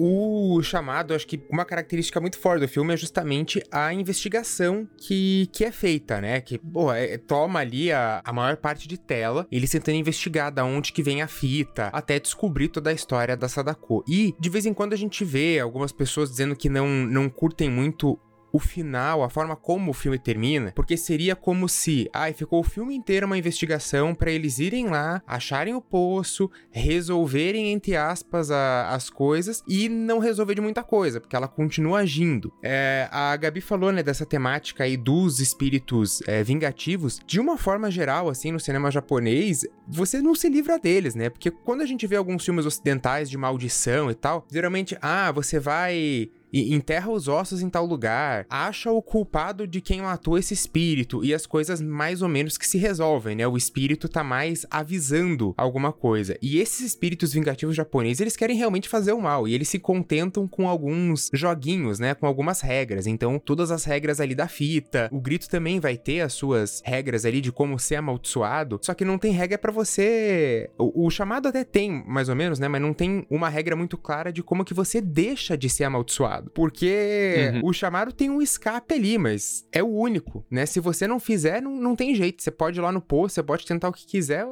[0.00, 5.48] O chamado, acho que uma característica muito forte do filme é justamente a investigação que,
[5.52, 6.40] que é feita, né?
[6.40, 10.64] Que, pô, é, toma ali a, a maior parte de tela, eles tentando investigar da
[10.64, 14.04] onde que vem a fita, até descobrir toda a história da Sadako.
[14.08, 17.68] E, de vez em quando, a gente vê algumas pessoas dizendo que não, não curtem
[17.68, 18.18] muito
[18.52, 22.64] o final, a forma como o filme termina, porque seria como se, ai, ficou o
[22.64, 28.90] filme inteiro uma investigação para eles irem lá, acharem o poço, resolverem entre aspas a,
[28.90, 32.52] as coisas e não resolver de muita coisa, porque ela continua agindo.
[32.62, 37.90] É, a Gabi falou, né, dessa temática aí dos espíritos é, vingativos, de uma forma
[37.90, 41.28] geral, assim, no cinema japonês, você não se livra deles, né?
[41.28, 45.58] Porque quando a gente vê alguns filmes ocidentais de maldição e tal, geralmente, ah, você
[45.58, 50.54] vai e enterra os ossos em tal lugar, acha o culpado de quem matou esse
[50.54, 53.46] espírito e as coisas mais ou menos que se resolvem, né?
[53.46, 56.36] O espírito tá mais avisando alguma coisa.
[56.40, 60.46] E esses espíritos vingativos japoneses, eles querem realmente fazer o mal e eles se contentam
[60.46, 62.14] com alguns joguinhos, né?
[62.14, 63.06] Com algumas regras.
[63.06, 67.24] Então, todas as regras ali da fita, o grito também vai ter as suas regras
[67.24, 70.70] ali de como ser amaldiçoado, só que não tem regra para você.
[70.78, 72.68] O, o chamado até tem, mais ou menos, né?
[72.68, 76.37] Mas não tem uma regra muito clara de como que você deixa de ser amaldiçoado
[76.38, 76.50] chamado.
[76.50, 77.68] Porque uhum.
[77.68, 80.66] o chamado tem um escape ali, mas é o único, né?
[80.66, 82.42] Se você não fizer, não, não tem jeito.
[82.42, 84.46] Você pode ir lá no post, você pode tentar o que quiser,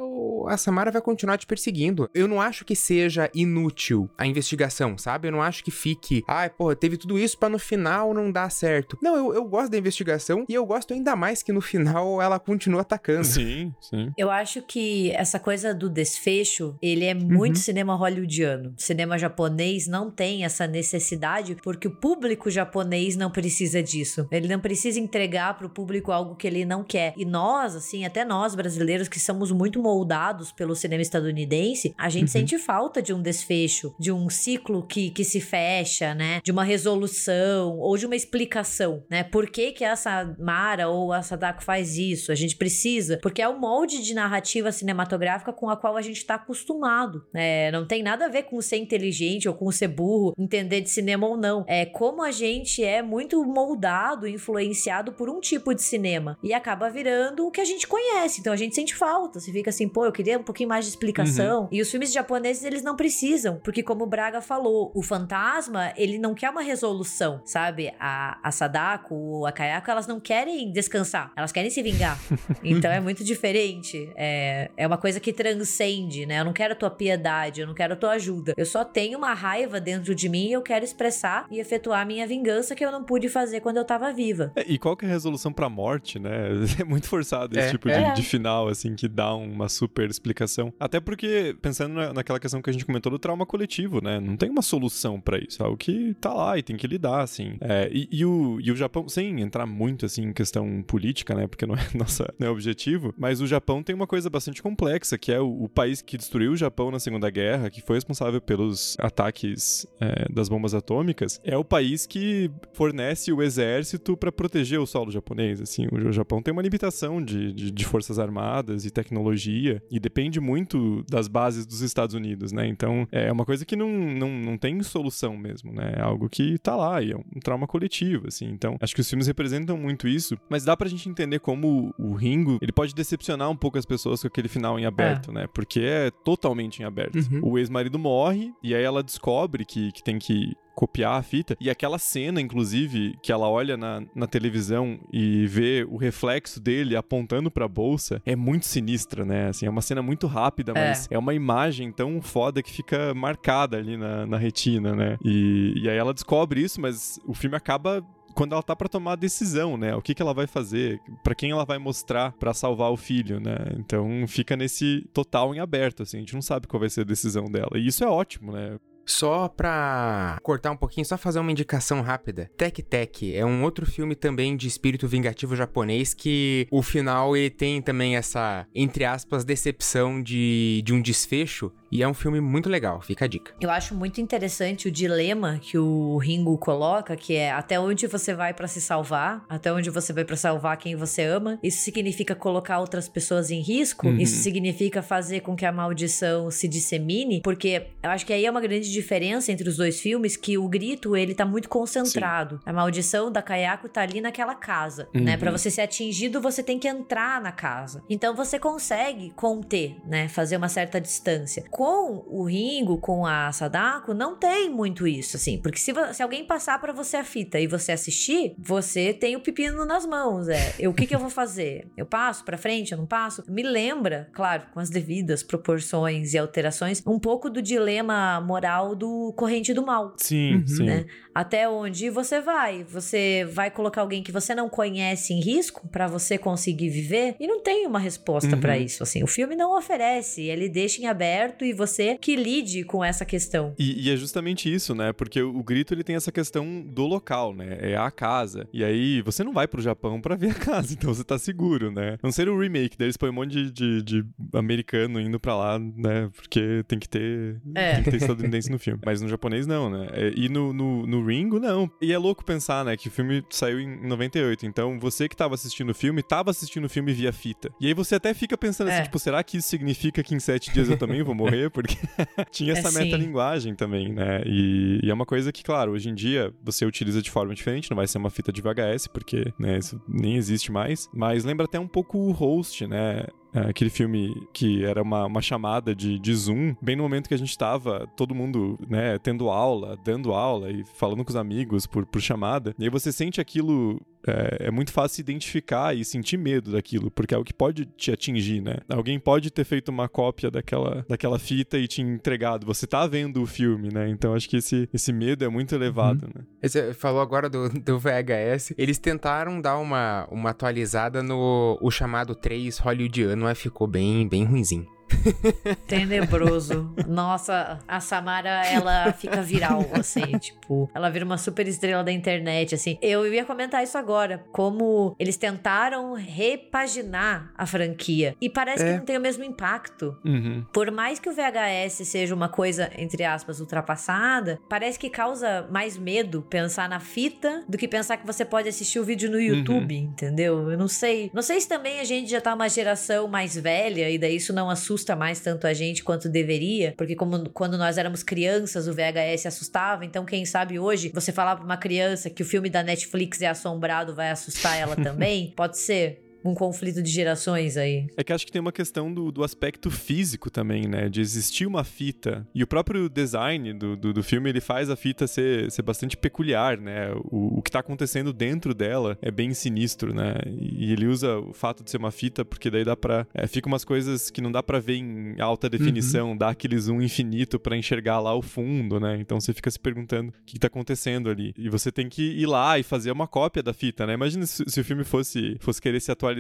[0.49, 2.09] a Samara vai continuar te perseguindo.
[2.15, 5.29] Eu não acho que seja inútil a investigação, sabe?
[5.29, 8.51] Eu não acho que fique, ai, porra, teve tudo isso para no final não dar
[8.51, 8.99] certo.
[9.03, 12.39] Não, eu, eu gosto da investigação e eu gosto ainda mais que no final ela
[12.39, 13.25] continua atacando.
[13.25, 14.13] Sim, sim.
[14.17, 17.63] Eu acho que essa coisa do desfecho, ele é muito uhum.
[17.63, 18.75] cinema hollywoodiano.
[18.77, 24.27] Cinema japonês não tem essa necessidade por porque o público japonês não precisa disso.
[24.33, 27.13] Ele não precisa entregar para o público algo que ele não quer.
[27.17, 32.23] E nós, assim, até nós brasileiros que somos muito moldados pelo cinema estadunidense, a gente
[32.23, 32.29] uhum.
[32.29, 36.41] sente falta de um desfecho, de um ciclo que, que se fecha, né?
[36.43, 39.23] De uma resolução ou de uma explicação, né?
[39.23, 42.33] Por que que essa Mara ou a Sadako faz isso?
[42.33, 46.19] A gente precisa, porque é o molde de narrativa cinematográfica com a qual a gente
[46.19, 47.27] está acostumado.
[47.35, 47.71] né?
[47.71, 51.27] não tem nada a ver com ser inteligente ou com ser burro, entender de cinema
[51.27, 56.39] ou não é como a gente é muito moldado, influenciado por um tipo de cinema
[56.43, 58.41] e acaba virando o que a gente conhece.
[58.41, 59.41] Então a gente sente falta.
[59.41, 61.63] Você fica assim, pô, eu queria um pouquinho mais de explicação.
[61.63, 61.69] Uhum.
[61.71, 66.19] E os filmes japoneses, eles não precisam, porque como o Braga falou, o fantasma, ele
[66.19, 67.93] não quer uma resolução, sabe?
[67.99, 72.19] A, a Sadako, a Kayako, elas não querem descansar, elas querem se vingar.
[72.63, 74.11] então é muito diferente.
[74.17, 76.41] É, é uma coisa que transcende, né?
[76.41, 78.55] Eu não quero a tua piedade, eu não quero a tua ajuda.
[78.57, 82.05] Eu só tenho uma raiva dentro de mim e eu quero expressar e efetuar a
[82.05, 84.53] minha vingança que eu não pude fazer quando eu tava viva.
[84.55, 86.51] É, e qual que é a resolução pra morte, né?
[86.79, 88.11] É muito forçado esse é, tipo é.
[88.11, 90.73] De, de, final, assim, que dá uma super explicação.
[90.79, 94.21] Até porque, pensando na, naquela questão que a gente comentou do trauma coletivo, né?
[94.21, 95.63] Não tem uma solução para isso.
[95.63, 97.57] É algo que tá lá e tem que lidar, assim.
[97.61, 101.47] É, e, e, o, e o Japão, sem entrar muito, assim, em questão política, né?
[101.47, 105.17] Porque não é nossa não é objetivo, mas o Japão tem uma coisa bastante complexa,
[105.17, 108.41] que é o, o país que destruiu o Japão na Segunda Guerra, que foi responsável
[108.41, 114.81] pelos ataques é, das bombas atômicas é o país que fornece o exército para proteger
[114.81, 115.61] o solo japonês.
[115.61, 120.41] Assim, o Japão tem uma limitação de, de, de, forças armadas e tecnologia e depende
[120.41, 122.67] muito das bases dos Estados Unidos, né?
[122.67, 125.95] Então é uma coisa que não, não, não tem solução mesmo, né?
[125.97, 128.47] É algo que tá lá e é um trauma coletivo, assim.
[128.47, 132.13] Então acho que os filmes representam muito isso, mas dá pra gente entender como o
[132.15, 135.35] Ringo ele pode decepcionar um pouco as pessoas com aquele final em aberto, é.
[135.35, 135.47] né?
[135.55, 137.17] Porque é totalmente em aberto.
[137.17, 137.41] Uhum.
[137.53, 141.57] O ex-marido morre e aí ela descobre que, que tem que copiar a fita.
[141.59, 146.95] E aquela cena, inclusive, que ela olha na, na televisão e vê o reflexo dele
[146.95, 149.49] apontando pra bolsa, é muito sinistra, né?
[149.49, 150.89] Assim, é uma cena muito rápida, é.
[150.89, 155.17] mas é uma imagem tão foda que fica marcada ali na, na retina, né?
[155.25, 159.13] E, e aí ela descobre isso, mas o filme acaba quando ela tá para tomar
[159.13, 159.97] a decisão, né?
[159.97, 163.41] O que, que ela vai fazer, para quem ela vai mostrar para salvar o filho,
[163.41, 163.57] né?
[163.79, 167.05] Então fica nesse total em aberto, assim, a gente não sabe qual vai ser a
[167.05, 167.71] decisão dela.
[167.77, 168.79] E isso é ótimo, né?
[169.07, 172.51] Só pra cortar um pouquinho, só fazer uma indicação rápida.
[172.57, 177.51] Tek Tek é um outro filme também de espírito vingativo japonês que o final ele
[177.51, 182.69] tem também essa, entre aspas, decepção de, de um desfecho e é um filme muito
[182.69, 183.55] legal, fica a dica.
[183.61, 188.35] Eu acho muito interessante o dilema que o Ringo coloca, que é até onde você
[188.35, 191.59] vai para se salvar, até onde você vai para salvar quem você ama.
[191.63, 194.09] Isso significa colocar outras pessoas em risco?
[194.09, 194.19] Uhum.
[194.19, 197.41] Isso significa fazer com que a maldição se dissemine?
[197.43, 200.69] Porque eu acho que aí é uma grande diferença entre os dois filmes, que o
[200.69, 202.57] grito, ele tá muito concentrado.
[202.57, 202.63] Sim.
[202.67, 205.21] A maldição da Kayako tá ali naquela casa, né?
[205.21, 205.25] uhum.
[205.25, 205.37] né?
[205.37, 208.03] Para você ser atingido, você tem que entrar na casa.
[208.09, 210.29] Então você consegue conter, né?
[210.29, 215.61] Fazer uma certa distância com o Ringo, com a Sadako, não tem muito isso, assim.
[215.61, 219.41] Porque se, se alguém passar para você a fita e você assistir, você tem o
[219.41, 220.49] pepino nas mãos.
[220.49, 221.91] É, eu, o que, que eu vou fazer?
[221.97, 223.45] Eu passo para frente, eu não passo?
[223.49, 229.33] Me lembra, claro, com as devidas proporções e alterações, um pouco do dilema moral do
[229.37, 230.15] corrente do mal.
[230.17, 230.67] Sim, uhum.
[230.67, 230.85] sim.
[230.85, 231.07] Né?
[231.35, 232.83] Até onde você vai?
[232.85, 237.37] Você vai colocar alguém que você não conhece em risco para você conseguir viver?
[237.39, 238.61] E não tem uma resposta uhum.
[238.61, 239.23] para isso, assim.
[239.23, 243.75] O filme não oferece, ele deixa em aberto e você que lide com essa questão.
[243.79, 245.13] E, e, é justamente isso, né?
[245.13, 247.77] Porque o, o, grito ele tem essa questão do local, né?
[247.81, 248.67] É a casa.
[248.73, 251.91] E aí você não vai pro Japão para ver a casa, então você tá seguro,
[251.91, 252.17] né?
[252.23, 255.55] Não ser o remake, daí eles põem um monte de, de, de americano indo para
[255.55, 256.31] lá, né?
[256.35, 257.95] Porque tem que ter, é.
[257.97, 259.01] tem que ter estadunidense no filme.
[259.05, 260.09] Mas no japonês não, né?
[260.13, 261.91] É, e no, no, no Ringo, não.
[262.01, 262.97] E é louco pensar, né?
[262.97, 264.67] Que o filme saiu em 98.
[264.67, 267.71] Então você que tava assistindo o filme, tava assistindo o filme via fita.
[267.81, 269.01] E aí você até fica pensando assim, é.
[269.01, 271.71] assim, tipo, será que isso significa que em sete dias eu também vou morrer?
[271.71, 271.97] porque
[272.51, 274.43] tinha essa é, metalinguagem também, né?
[274.47, 277.91] E, e, é uma coisa que, claro, hoje em dia você utiliza de forma diferente,
[277.91, 281.09] não vai ser uma fita de VHS, porque né, isso nem existe mais.
[281.13, 283.27] Mas lembra até um pouco o host, né?
[283.57, 287.35] É, aquele filme que era uma, uma chamada de, de Zoom, bem no momento que
[287.35, 291.87] a gente estava, todo mundo, né, tendo aula, dando aula e falando com os amigos
[291.87, 292.75] por, por chamada.
[292.79, 297.35] E aí você sente aquilo é, é, muito fácil identificar e sentir medo daquilo, porque
[297.35, 298.77] é o que pode te atingir, né?
[298.89, 302.67] Alguém pode ter feito uma cópia daquela, daquela fita e te entregado.
[302.67, 304.09] Você tá vendo o filme, né?
[304.09, 306.33] Então acho que esse, esse medo é muito elevado, uhum.
[306.35, 306.45] né?
[306.63, 308.75] Você falou agora do, do VHS.
[308.77, 314.45] Eles tentaram dar uma, uma atualizada no o chamado 3 hollywoodiano mas ficou bem, bem
[314.45, 314.96] ruimzinho.
[315.87, 316.95] Tenebroso.
[317.07, 322.75] Nossa, a Samara, ela fica viral, assim, tipo, ela vira uma super estrela da internet,
[322.75, 322.99] assim.
[323.01, 328.93] Eu ia comentar isso agora, como eles tentaram repaginar a franquia e parece é.
[328.93, 330.17] que não tem o mesmo impacto.
[330.25, 330.65] Uhum.
[330.73, 335.97] Por mais que o VHS seja uma coisa, entre aspas, ultrapassada, parece que causa mais
[335.97, 339.95] medo pensar na fita do que pensar que você pode assistir o vídeo no YouTube,
[339.95, 340.05] uhum.
[340.05, 340.71] entendeu?
[340.71, 341.31] Eu não sei.
[341.33, 344.53] Não sei se também a gente já tá uma geração mais velha e daí isso
[344.53, 348.89] não assusta assusta mais tanto a gente quanto deveria, porque como quando nós éramos crianças
[348.89, 352.71] o VHS assustava, então quem sabe hoje você falar para uma criança que o filme
[352.71, 355.53] da Netflix é assombrado vai assustar ela também?
[355.55, 358.07] Pode ser um conflito de gerações aí.
[358.17, 361.09] É que acho que tem uma questão do, do aspecto físico também, né?
[361.09, 362.47] De existir uma fita.
[362.55, 366.17] E o próprio design do, do, do filme, ele faz a fita ser, ser bastante
[366.17, 367.13] peculiar, né?
[367.31, 370.35] O, o que tá acontecendo dentro dela é bem sinistro, né?
[370.47, 373.27] E ele usa o fato de ser uma fita, porque daí dá pra...
[373.35, 376.37] É, fica umas coisas que não dá pra ver em alta definição, uhum.
[376.37, 379.19] dá aquele zoom infinito para enxergar lá o fundo, né?
[379.21, 381.53] Então você fica se perguntando o que tá acontecendo ali.
[381.57, 384.15] E você tem que ir lá e fazer uma cópia da fita, né?
[384.15, 386.36] Imagina se, se o filme fosse, fosse querer se atualizar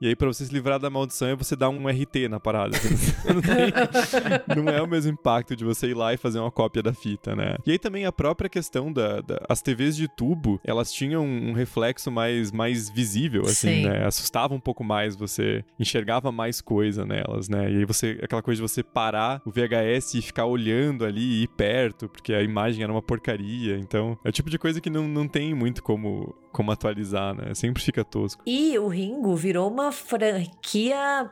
[0.00, 2.76] e aí pra você se livrar da maldição é você dar um RT na parada.
[3.26, 6.82] não, tem, não, é o mesmo impacto de você ir lá e fazer uma cópia
[6.82, 7.56] da fita, né?
[7.66, 11.52] E aí também a própria questão da, da as TVs de tubo, elas tinham um
[11.52, 13.84] reflexo mais, mais visível, assim, Sim.
[13.88, 14.06] né?
[14.06, 17.70] Assustava um pouco mais, você enxergava mais coisa nelas, né?
[17.70, 21.42] E aí você, aquela coisa de você parar o VHS e ficar olhando ali e
[21.44, 23.76] ir perto, porque a imagem era uma porcaria.
[23.78, 27.52] Então, é o tipo de coisa que não, não tem muito como, como atualizar, né?
[27.52, 28.42] Sempre fica tosco.
[28.46, 31.28] E o Ringo virou uma franquia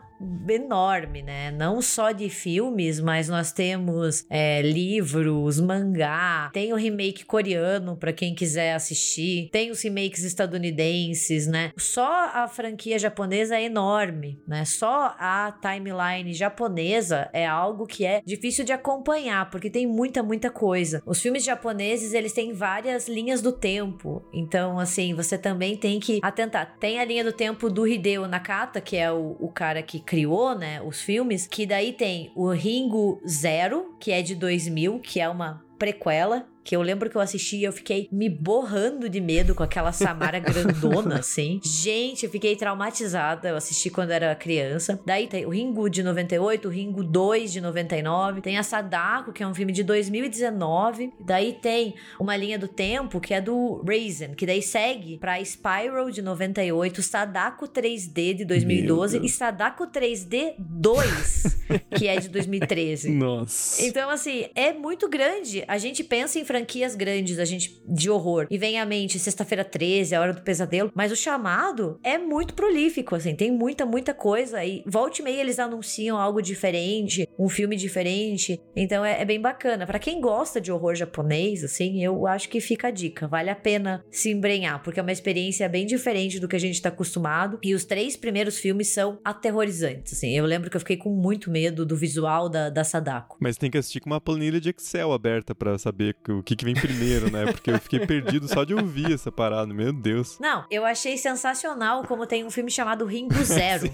[0.49, 1.51] enorme, né?
[1.51, 8.13] Não só de filmes, mas nós temos é, livros, mangá, tem o remake coreano para
[8.13, 11.73] quem quiser assistir, tem os remakes estadunidenses, né?
[11.77, 14.65] Só a franquia japonesa é enorme, né?
[14.65, 20.51] Só a timeline japonesa é algo que é difícil de acompanhar, porque tem muita, muita
[20.51, 21.03] coisa.
[21.07, 26.21] Os filmes japoneses, eles têm várias linhas do tempo, então, assim, você também tem que
[26.23, 26.77] atentar.
[26.79, 30.55] Tem a linha do tempo do Hideo Nakata, que é o, o cara que criou,
[30.55, 35.27] né, os filmes, que daí tem o Ringo Zero, que é de 2000, que é
[35.27, 39.55] uma prequela, que eu lembro que eu assisti e eu fiquei me borrando de medo
[39.55, 41.61] com aquela Samara grandona, assim.
[41.65, 43.49] Gente, eu fiquei traumatizada.
[43.49, 45.01] Eu assisti quando era criança.
[45.05, 48.41] Daí tem o Ringu de 98, o Ringu 2 de 99.
[48.41, 51.13] Tem a Sadako, que é um filme de 2019.
[51.21, 56.11] Daí tem uma linha do tempo que é do Raisin, que daí segue pra Spiral
[56.11, 61.59] de 98, Sadako 3D de 2012 e Sadako 3D 2,
[61.97, 63.11] que é de 2013.
[63.13, 63.85] Nossa.
[63.85, 65.65] Então, assim, é muito grande.
[65.67, 68.47] A gente pensa em franquias grandes a gente de horror.
[68.51, 72.53] E vem à mente Sexta-feira 13, A Hora do Pesadelo, mas o chamado é muito
[72.53, 74.63] prolífico, assim, tem muita, muita coisa.
[74.63, 79.41] E volta e meia eles anunciam algo diferente, um filme diferente, então é, é bem
[79.41, 79.87] bacana.
[79.87, 83.57] para quem gosta de horror japonês, assim, eu acho que fica a dica, vale a
[83.57, 87.59] pena se embrenhar, porque é uma experiência bem diferente do que a gente tá acostumado.
[87.63, 91.51] E os três primeiros filmes são aterrorizantes, assim, eu lembro que eu fiquei com muito
[91.51, 93.39] medo do visual da, da Sadako.
[93.41, 96.57] Mas tem que assistir com uma planilha de Excel aberta para saber o o que,
[96.57, 97.47] que vem primeiro, né?
[97.47, 100.39] Porque eu fiquei perdido só de ouvir essa parada, meu Deus.
[100.41, 103.89] Não, eu achei sensacional como tem um filme chamado Ringo Zero.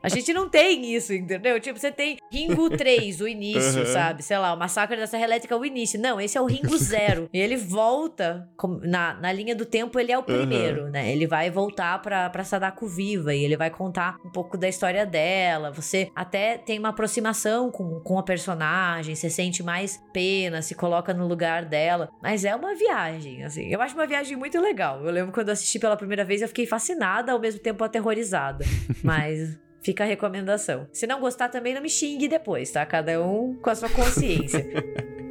[0.00, 1.58] A gente não tem isso, entendeu?
[1.58, 3.86] Tipo, você tem Ringo 3, o início, uhum.
[3.86, 4.22] sabe?
[4.22, 6.00] Sei lá, o Massacre da Serra Elétrica, o início.
[6.00, 7.28] Não, esse é o Ringo Zero.
[7.32, 8.48] e ele volta,
[8.82, 10.90] na, na linha do tempo, ele é o primeiro, uhum.
[10.90, 11.10] né?
[11.10, 15.04] Ele vai voltar pra, pra Sadako viva e ele vai contar um pouco da história
[15.04, 15.72] dela.
[15.72, 21.12] Você até tem uma aproximação com, com a personagem, você sente mais pena, se coloca
[21.12, 22.10] no lugar dela.
[22.22, 23.68] Mas é uma viagem, assim.
[23.68, 25.04] Eu acho uma viagem muito legal.
[25.04, 28.64] Eu lembro quando eu assisti pela primeira vez, eu fiquei fascinada, ao mesmo tempo aterrorizada.
[29.02, 30.86] Mas fica a recomendação.
[30.92, 32.84] Se não gostar, também não me xingue depois, tá?
[32.86, 34.64] Cada um com a sua consciência.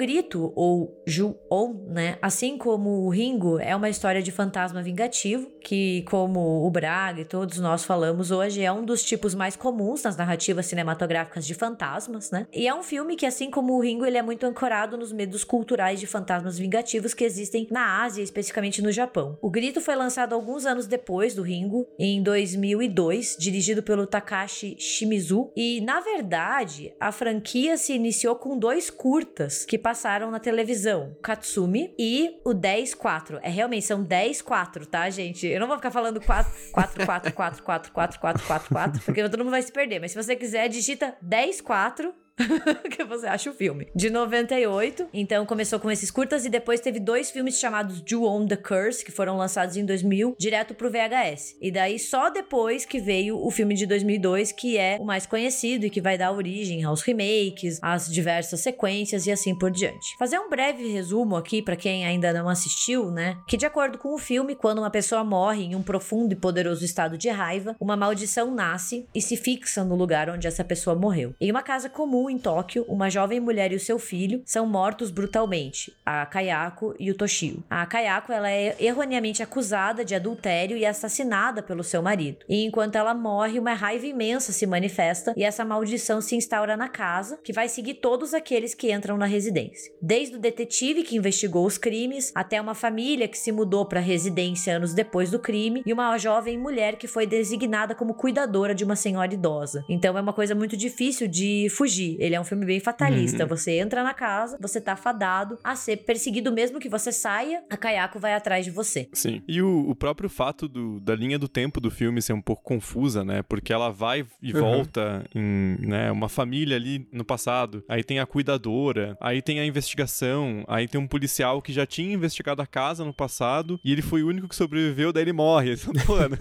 [0.00, 2.16] grito, ou Ju-On, né?
[2.22, 7.24] Assim como o Ringo, é uma história de fantasma vingativo, que, como o Braga e
[7.24, 12.32] todos nós falamos hoje, é um dos tipos mais comuns nas narrativas cinematográficas de fantasmas,
[12.32, 12.48] né?
[12.52, 15.44] E é um filme que, assim como o Ringo, ele é muito ancorado nos medos
[15.44, 19.38] culturais de fantasmas vingativos que existem na Ásia, especificamente no Japão.
[19.40, 25.52] O Grito foi lançado alguns anos depois do Ringo, em 2002, dirigido pelo Takashi Shimizu,
[25.54, 31.94] e, na verdade, a franquia se iniciou com dois curtas que passaram na televisão, Katsumi
[31.96, 33.38] e o 10-4.
[33.40, 35.59] É realmente, são 10-4, tá, gente?
[35.60, 39.28] Eu não vou ficar falando 4, 4, 4, 4, 4, 4, 4, 4, 4, porque
[39.28, 40.00] todo mundo vai se perder.
[40.00, 42.14] Mas se você quiser, digita 10-4
[42.90, 43.88] que você acha o filme.
[43.94, 48.46] De 98, então começou com esses curtas e depois teve dois filmes chamados You Own
[48.46, 51.56] the Curse, que foram lançados em 2000, direto pro VHS.
[51.60, 55.86] E daí só depois que veio o filme de 2002, que é o mais conhecido
[55.86, 60.16] e que vai dar origem aos remakes, às diversas sequências e assim por diante.
[60.18, 63.38] Fazer um breve resumo aqui para quem ainda não assistiu, né?
[63.46, 66.84] Que de acordo com o filme, quando uma pessoa morre em um profundo e poderoso
[66.84, 71.34] estado de raiva, uma maldição nasce e se fixa no lugar onde essa pessoa morreu.
[71.40, 75.10] Em uma casa comum em Tóquio, uma jovem mulher e o seu filho são mortos
[75.10, 77.62] brutalmente, a Kayako e o Toshio.
[77.68, 82.38] A Kayako ela é erroneamente acusada de adultério e assassinada pelo seu marido.
[82.48, 86.88] E enquanto ela morre, uma raiva imensa se manifesta e essa maldição se instaura na
[86.88, 89.92] casa, que vai seguir todos aqueles que entram na residência.
[90.00, 94.02] Desde o detetive que investigou os crimes, até uma família que se mudou para a
[94.02, 98.84] residência anos depois do crime e uma jovem mulher que foi designada como cuidadora de
[98.84, 99.84] uma senhora idosa.
[99.88, 102.19] Então é uma coisa muito difícil de fugir.
[102.20, 103.44] Ele é um filme bem fatalista.
[103.44, 103.48] Uhum.
[103.48, 107.76] Você entra na casa, você tá fadado a ser perseguido mesmo que você saia, a
[107.78, 109.08] Kayako vai atrás de você.
[109.14, 109.42] Sim.
[109.48, 112.62] E o, o próprio fato do, da linha do tempo do filme ser um pouco
[112.62, 113.42] confusa, né?
[113.42, 114.60] Porque ela vai e uhum.
[114.60, 117.82] volta em né, uma família ali no passado.
[117.88, 122.12] Aí tem a cuidadora, aí tem a investigação, aí tem um policial que já tinha
[122.12, 125.70] investigado a casa no passado e ele foi o único que sobreviveu, daí ele morre.
[126.06, 126.36] Mano,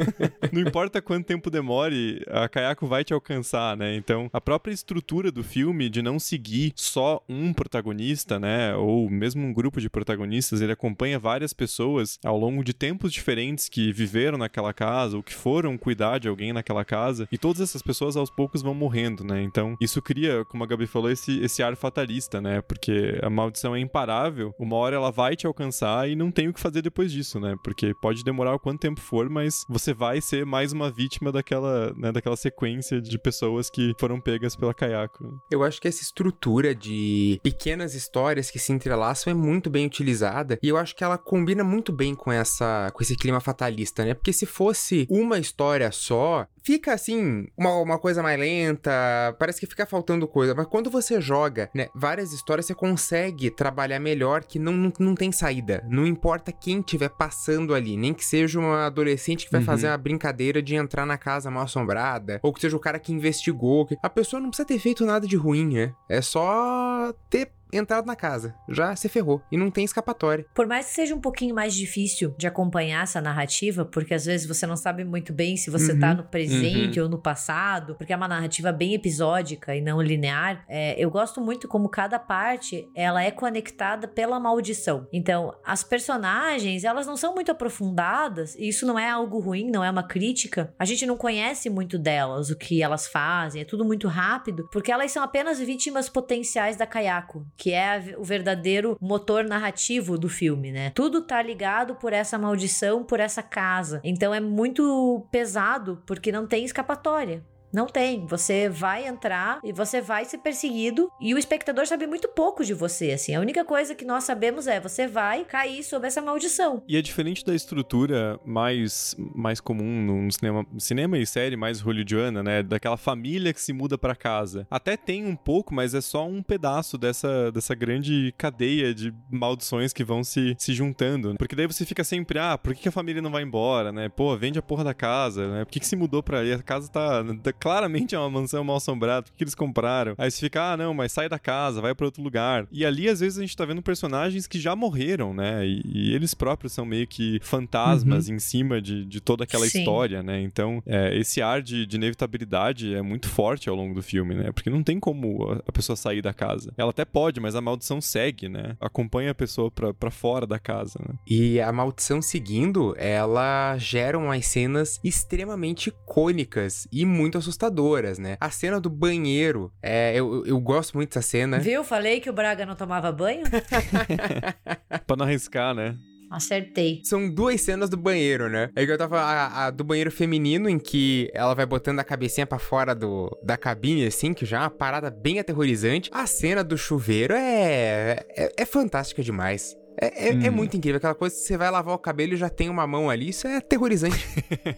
[0.51, 3.95] não importa quanto tempo demore, a Kayako vai te alcançar, né?
[3.95, 5.58] Então, a própria estrutura do filme
[5.89, 8.75] de não seguir só um protagonista, né?
[8.75, 13.69] Ou mesmo um grupo de protagonistas, ele acompanha várias pessoas ao longo de tempos diferentes
[13.69, 17.27] que viveram naquela casa ou que foram cuidar de alguém naquela casa.
[17.31, 19.41] E todas essas pessoas aos poucos vão morrendo, né?
[19.41, 22.61] Então, isso cria, como a Gabi falou, esse, esse ar fatalista, né?
[22.61, 26.53] Porque a maldição é imparável, uma hora ela vai te alcançar e não tem o
[26.53, 27.55] que fazer depois disso, né?
[27.63, 31.93] Porque pode demorar o quanto tempo for, mas você vai ser mais uma vítima daquela,
[31.95, 35.39] né, daquela sequência de pessoas que foram pegas pela Kayako.
[35.49, 40.59] Eu acho que essa estrutura de pequenas histórias que se entrelaçam é muito bem utilizada
[40.61, 44.13] e eu acho que ela combina muito bem com essa com esse clima fatalista, né?
[44.13, 48.91] Porque se fosse uma história só, fica assim, uma, uma coisa mais lenta,
[49.39, 53.99] parece que fica faltando coisa, mas quando você joga, né, várias histórias, você consegue trabalhar
[53.99, 55.83] melhor que não, não, não tem saída.
[55.89, 59.65] Não importa quem estiver passando ali, nem que seja uma adolescente que vai uhum.
[59.65, 63.11] fazer uma brincadeira de entrar na casa mal assombrada, ou que seja o cara que
[63.11, 63.89] investigou.
[64.03, 65.91] A pessoa não precisa ter feito nada de ruim, né?
[66.07, 68.55] É só ter entrado na casa.
[68.67, 69.41] Já se ferrou.
[69.51, 70.45] E não tem escapatória.
[70.53, 74.47] Por mais que seja um pouquinho mais difícil de acompanhar essa narrativa, porque às vezes
[74.47, 75.99] você não sabe muito bem se você uhum.
[75.99, 77.05] tá no presente uhum.
[77.05, 81.41] ou no passado, porque é uma narrativa bem episódica e não linear, é, eu gosto
[81.41, 85.07] muito como cada parte ela é conectada pela maldição.
[85.11, 89.83] Então, as personagens, elas não são muito aprofundadas, e isso não é algo ruim, não
[89.83, 90.73] é uma crítica.
[90.77, 94.91] A gente não conhece muito delas, o que elas fazem, é tudo muito rápido, porque
[94.91, 100.71] elas são apenas vítimas potenciais da Kayako, que é o verdadeiro motor narrativo do filme,
[100.71, 100.91] né?
[100.95, 103.99] Tudo tá ligado por essa maldição, por essa casa.
[104.01, 107.43] Então é muito pesado porque não tem escapatória.
[107.71, 108.25] Não tem.
[108.25, 112.73] Você vai entrar e você vai ser perseguido e o espectador sabe muito pouco de
[112.73, 113.35] você, assim.
[113.35, 116.83] A única coisa que nós sabemos é você vai cair sob essa maldição.
[116.87, 122.41] E é diferente da estrutura mais, mais comum no cinema, cinema e série mais hollywoodiana,
[122.41, 122.63] né?
[122.63, 124.67] Daquela família que se muda para casa.
[124.69, 129.93] Até tem um pouco, mas é só um pedaço dessa, dessa grande cadeia de maldições
[129.93, 131.35] que vão se, se juntando.
[131.37, 134.09] Porque daí você fica sempre, ah, por que, a família não vai embora, né?
[134.09, 135.65] Pô, vende a porra da casa, né?
[135.65, 136.53] Por que, que se mudou pra ali?
[136.53, 137.23] A casa tá
[137.59, 140.15] claramente é uma mansão mal assombrada, porque eles compraram.
[140.17, 142.67] Aí você fica, ah, não, mas sai da casa, vai para outro lugar.
[142.71, 145.65] E ali, às vezes, a gente tá vendo personagens que já morreram, né?
[145.65, 148.35] E, e eles próprios são meio que fantasmas uhum.
[148.35, 149.79] em cima de, de toda aquela Sim.
[149.79, 150.41] história, né?
[150.41, 154.51] Então, é, esse ar de, de, inevitabilidade é muito forte ao longo do filme, né?
[154.51, 156.73] Porque não tem como a, a, pessoa sair da casa.
[156.77, 158.77] Ela até pode, mas a maldição segue, né?
[158.79, 161.15] Acompanha a pessoa pra, pra fora da casa, né?
[161.27, 168.37] E a maldição seguindo, ela gera umas cenas extremamente icônicas e muito assustadoras assustadoras, né?
[168.39, 171.59] A cena do banheiro, é, eu, eu gosto muito dessa cena.
[171.59, 171.83] Viu?
[171.83, 173.43] Falei que o Braga não tomava banho?
[175.05, 175.97] pra não arriscar, né?
[176.29, 177.01] Acertei.
[177.03, 178.69] São duas cenas do banheiro, né?
[178.75, 182.03] É que eu tava a, a, do banheiro feminino, em que ela vai botando a
[182.03, 186.09] cabecinha para fora do, da cabine, assim, que já é uma parada bem aterrorizante.
[186.13, 189.75] A cena do chuveiro é, é, é fantástica demais.
[189.97, 190.41] É, é, hum.
[190.43, 190.97] é, muito incrível.
[190.97, 193.29] Aquela coisa que você vai lavar o cabelo e já tem uma mão ali.
[193.29, 194.25] Isso é aterrorizante.